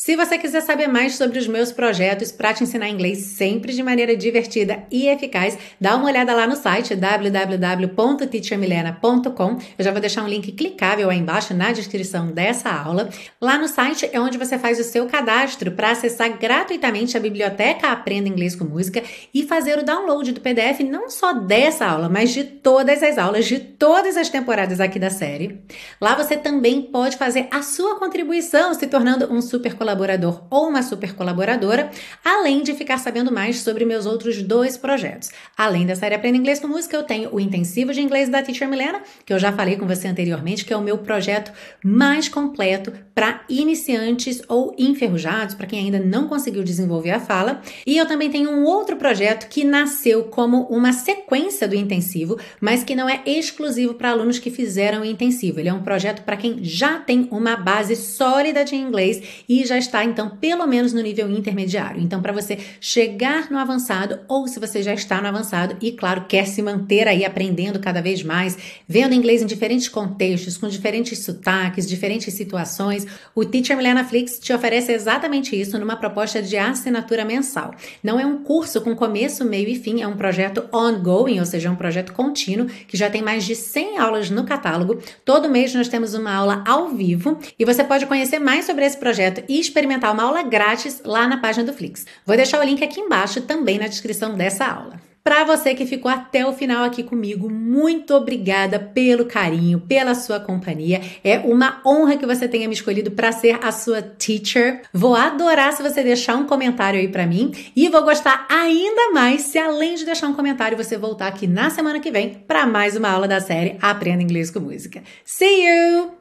Se 0.03 0.15
você 0.15 0.35
quiser 0.35 0.61
saber 0.61 0.87
mais 0.87 1.13
sobre 1.13 1.37
os 1.37 1.45
meus 1.45 1.71
projetos 1.71 2.31
para 2.31 2.55
te 2.55 2.63
ensinar 2.63 2.89
inglês 2.89 3.19
sempre 3.19 3.71
de 3.71 3.83
maneira 3.83 4.17
divertida 4.17 4.81
e 4.89 5.07
eficaz, 5.07 5.55
dá 5.79 5.95
uma 5.95 6.07
olhada 6.07 6.33
lá 6.33 6.47
no 6.47 6.55
site 6.55 6.95
www.teachermilena.com. 6.95 9.59
Eu 9.77 9.85
já 9.85 9.91
vou 9.91 10.01
deixar 10.01 10.23
um 10.23 10.27
link 10.27 10.53
clicável 10.53 11.07
aí 11.07 11.19
embaixo 11.19 11.53
na 11.53 11.71
descrição 11.71 12.31
dessa 12.31 12.71
aula. 12.71 13.09
Lá 13.39 13.59
no 13.59 13.67
site 13.67 14.09
é 14.11 14.19
onde 14.19 14.39
você 14.39 14.57
faz 14.57 14.79
o 14.79 14.83
seu 14.83 15.05
cadastro 15.05 15.73
para 15.73 15.91
acessar 15.91 16.35
gratuitamente 16.35 17.15
a 17.15 17.19
biblioteca 17.19 17.91
Aprenda 17.91 18.27
Inglês 18.27 18.55
com 18.55 18.65
Música 18.65 19.03
e 19.31 19.43
fazer 19.43 19.77
o 19.77 19.85
download 19.85 20.31
do 20.31 20.41
PDF 20.41 20.79
não 20.79 21.11
só 21.11 21.31
dessa 21.31 21.85
aula, 21.85 22.09
mas 22.09 22.31
de 22.31 22.43
todas 22.43 23.03
as 23.03 23.19
aulas 23.19 23.45
de 23.45 23.59
todas 23.59 24.17
as 24.17 24.29
temporadas 24.29 24.79
aqui 24.79 24.97
da 24.97 25.11
série. 25.11 25.61
Lá 26.01 26.15
você 26.15 26.35
também 26.35 26.81
pode 26.81 27.17
fazer 27.17 27.47
a 27.51 27.61
sua 27.61 27.99
contribuição 27.99 28.73
se 28.73 28.87
tornando 28.87 29.31
um 29.31 29.43
super 29.43 29.75
colaborador 29.75 29.90
colaborador 29.91 30.43
ou 30.49 30.69
uma 30.69 30.81
super 30.81 31.13
colaboradora, 31.13 31.91
além 32.23 32.63
de 32.63 32.73
ficar 32.73 32.97
sabendo 32.97 33.31
mais 33.31 33.59
sobre 33.59 33.83
meus 33.83 34.05
outros 34.05 34.41
dois 34.41 34.77
projetos. 34.77 35.29
Além 35.57 35.85
da 35.85 35.95
série 35.95 36.15
Aprenda 36.15 36.37
Inglês 36.37 36.59
com 36.59 36.67
Música, 36.67 36.95
eu 36.95 37.03
tenho 37.03 37.29
o 37.33 37.39
Intensivo 37.39 37.93
de 37.93 38.01
Inglês 38.01 38.29
da 38.29 38.41
Teacher 38.41 38.69
Milena, 38.69 39.01
que 39.25 39.33
eu 39.33 39.39
já 39.39 39.51
falei 39.51 39.75
com 39.75 39.85
você 39.85 40.07
anteriormente, 40.07 40.63
que 40.63 40.73
é 40.73 40.77
o 40.77 40.81
meu 40.81 40.97
projeto 40.99 41.51
mais 41.83 42.29
completo 42.29 42.93
para 43.13 43.43
iniciantes 43.49 44.41
ou 44.47 44.73
enferrujados, 44.77 45.55
para 45.55 45.67
quem 45.67 45.79
ainda 45.79 45.99
não 45.99 46.27
conseguiu 46.27 46.63
desenvolver 46.63 47.11
a 47.11 47.19
fala. 47.19 47.61
E 47.85 47.97
eu 47.97 48.05
também 48.05 48.31
tenho 48.31 48.49
um 48.49 48.63
outro 48.63 48.95
projeto 48.95 49.49
que 49.49 49.65
nasceu 49.65 50.23
como 50.25 50.63
uma 50.67 50.93
sequência 50.93 51.67
do 51.67 51.75
intensivo, 51.75 52.39
mas 52.61 52.83
que 52.83 52.95
não 52.95 53.09
é 53.09 53.21
exclusivo 53.25 53.95
para 53.95 54.11
alunos 54.11 54.39
que 54.39 54.49
fizeram 54.49 55.01
o 55.01 55.05
intensivo. 55.05 55.59
Ele 55.59 55.69
é 55.69 55.73
um 55.73 55.83
projeto 55.83 56.23
para 56.23 56.37
quem 56.37 56.63
já 56.63 56.99
tem 56.99 57.27
uma 57.29 57.57
base 57.57 57.95
sólida 57.95 58.63
de 58.63 58.75
inglês 58.75 59.43
e 59.47 59.65
já 59.65 59.80
está 59.81 60.05
então 60.05 60.29
pelo 60.29 60.65
menos 60.65 60.93
no 60.93 61.01
nível 61.01 61.29
intermediário. 61.29 62.01
Então, 62.01 62.21
para 62.21 62.31
você 62.31 62.57
chegar 62.79 63.51
no 63.51 63.57
avançado 63.57 64.19
ou 64.27 64.47
se 64.47 64.59
você 64.59 64.81
já 64.81 64.93
está 64.93 65.21
no 65.21 65.27
avançado 65.27 65.75
e 65.81 65.91
claro, 65.91 66.25
quer 66.27 66.47
se 66.47 66.61
manter 66.61 67.07
aí 67.07 67.25
aprendendo 67.25 67.79
cada 67.79 68.01
vez 68.01 68.23
mais, 68.23 68.57
vendo 68.87 69.13
inglês 69.13 69.41
em 69.41 69.45
diferentes 69.45 69.89
contextos, 69.89 70.57
com 70.57 70.67
diferentes 70.67 71.19
sotaques, 71.19 71.87
diferentes 71.87 72.33
situações, 72.33 73.05
o 73.35 73.43
Teacher 73.43 73.75
Milena 73.75 74.03
Flix 74.03 74.39
te 74.39 74.53
oferece 74.53 74.91
exatamente 74.91 75.59
isso 75.59 75.77
numa 75.77 75.95
proposta 75.95 76.41
de 76.41 76.57
assinatura 76.57 77.25
mensal. 77.25 77.73
Não 78.03 78.19
é 78.19 78.25
um 78.25 78.43
curso 78.43 78.81
com 78.81 78.95
começo, 78.95 79.43
meio 79.45 79.67
e 79.69 79.75
fim, 79.75 80.01
é 80.01 80.07
um 80.07 80.15
projeto 80.15 80.67
ongoing, 80.71 81.39
ou 81.39 81.45
seja, 81.45 81.69
é 81.69 81.71
um 81.71 81.75
projeto 81.75 82.13
contínuo 82.13 82.67
que 82.87 82.97
já 82.97 83.09
tem 83.09 83.21
mais 83.21 83.43
de 83.43 83.55
100 83.55 83.97
aulas 83.97 84.29
no 84.29 84.43
catálogo. 84.43 84.99
Todo 85.25 85.49
mês 85.49 85.73
nós 85.73 85.87
temos 85.87 86.13
uma 86.13 86.33
aula 86.33 86.63
ao 86.67 86.89
vivo 86.89 87.39
e 87.57 87.65
você 87.65 87.83
pode 87.83 88.05
conhecer 88.05 88.39
mais 88.39 88.65
sobre 88.65 88.85
esse 88.85 88.97
projeto 88.97 89.43
e 89.47 89.60
experimentar 89.61 90.13
uma 90.13 90.23
aula 90.23 90.43
grátis 90.43 91.01
lá 91.05 91.27
na 91.27 91.37
página 91.37 91.65
do 91.65 91.73
Flix. 91.73 92.05
Vou 92.25 92.35
deixar 92.35 92.59
o 92.59 92.63
link 92.63 92.83
aqui 92.83 92.99
embaixo 92.99 93.41
também 93.41 93.77
na 93.77 93.87
descrição 93.87 94.35
dessa 94.35 94.65
aula. 94.65 95.11
Para 95.23 95.43
você 95.43 95.75
que 95.75 95.85
ficou 95.85 96.09
até 96.09 96.47
o 96.47 96.53
final 96.53 96.83
aqui 96.83 97.03
comigo, 97.03 97.47
muito 97.47 98.15
obrigada 98.15 98.79
pelo 98.79 99.25
carinho, 99.25 99.79
pela 99.79 100.15
sua 100.15 100.39
companhia. 100.39 100.99
É 101.23 101.37
uma 101.37 101.79
honra 101.85 102.17
que 102.17 102.25
você 102.25 102.47
tenha 102.47 102.67
me 102.67 102.73
escolhido 102.73 103.11
para 103.11 103.31
ser 103.31 103.59
a 103.63 103.71
sua 103.71 104.01
teacher. 104.01 104.81
Vou 104.91 105.15
adorar 105.15 105.73
se 105.73 105.83
você 105.83 106.01
deixar 106.01 106.35
um 106.35 106.47
comentário 106.47 106.99
aí 106.99 107.07
para 107.07 107.27
mim 107.27 107.51
e 107.75 107.87
vou 107.87 108.01
gostar 108.01 108.47
ainda 108.49 109.11
mais 109.11 109.43
se 109.43 109.59
além 109.59 109.93
de 109.93 110.05
deixar 110.05 110.27
um 110.27 110.33
comentário 110.33 110.75
você 110.75 110.97
voltar 110.97 111.27
aqui 111.27 111.45
na 111.45 111.69
semana 111.69 111.99
que 111.99 112.09
vem 112.09 112.43
para 112.47 112.65
mais 112.65 112.95
uma 112.95 113.09
aula 113.09 113.27
da 113.27 113.39
série 113.39 113.77
Aprenda 113.79 114.23
Inglês 114.23 114.49
com 114.49 114.59
Música. 114.59 115.03
See 115.23 115.67
you. 115.67 116.13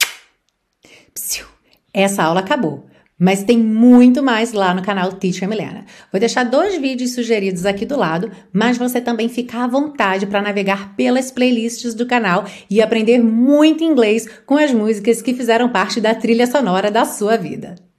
Essa 1.94 2.24
aula 2.24 2.40
acabou. 2.40 2.89
Mas 3.20 3.44
tem 3.44 3.58
muito 3.58 4.22
mais 4.22 4.54
lá 4.54 4.72
no 4.72 4.80
canal 4.80 5.12
Teacher 5.12 5.46
Milena. 5.46 5.84
Vou 6.10 6.18
deixar 6.18 6.44
dois 6.44 6.80
vídeos 6.80 7.12
sugeridos 7.14 7.66
aqui 7.66 7.84
do 7.84 7.98
lado, 7.98 8.30
mas 8.50 8.78
você 8.78 8.98
também 8.98 9.28
fica 9.28 9.62
à 9.62 9.66
vontade 9.66 10.26
para 10.26 10.40
navegar 10.40 10.96
pelas 10.96 11.30
playlists 11.30 11.92
do 11.92 12.06
canal 12.06 12.46
e 12.70 12.80
aprender 12.80 13.22
muito 13.22 13.84
inglês 13.84 14.26
com 14.46 14.56
as 14.56 14.72
músicas 14.72 15.20
que 15.20 15.34
fizeram 15.34 15.68
parte 15.68 16.00
da 16.00 16.14
trilha 16.14 16.46
sonora 16.46 16.90
da 16.90 17.04
sua 17.04 17.36
vida. 17.36 17.89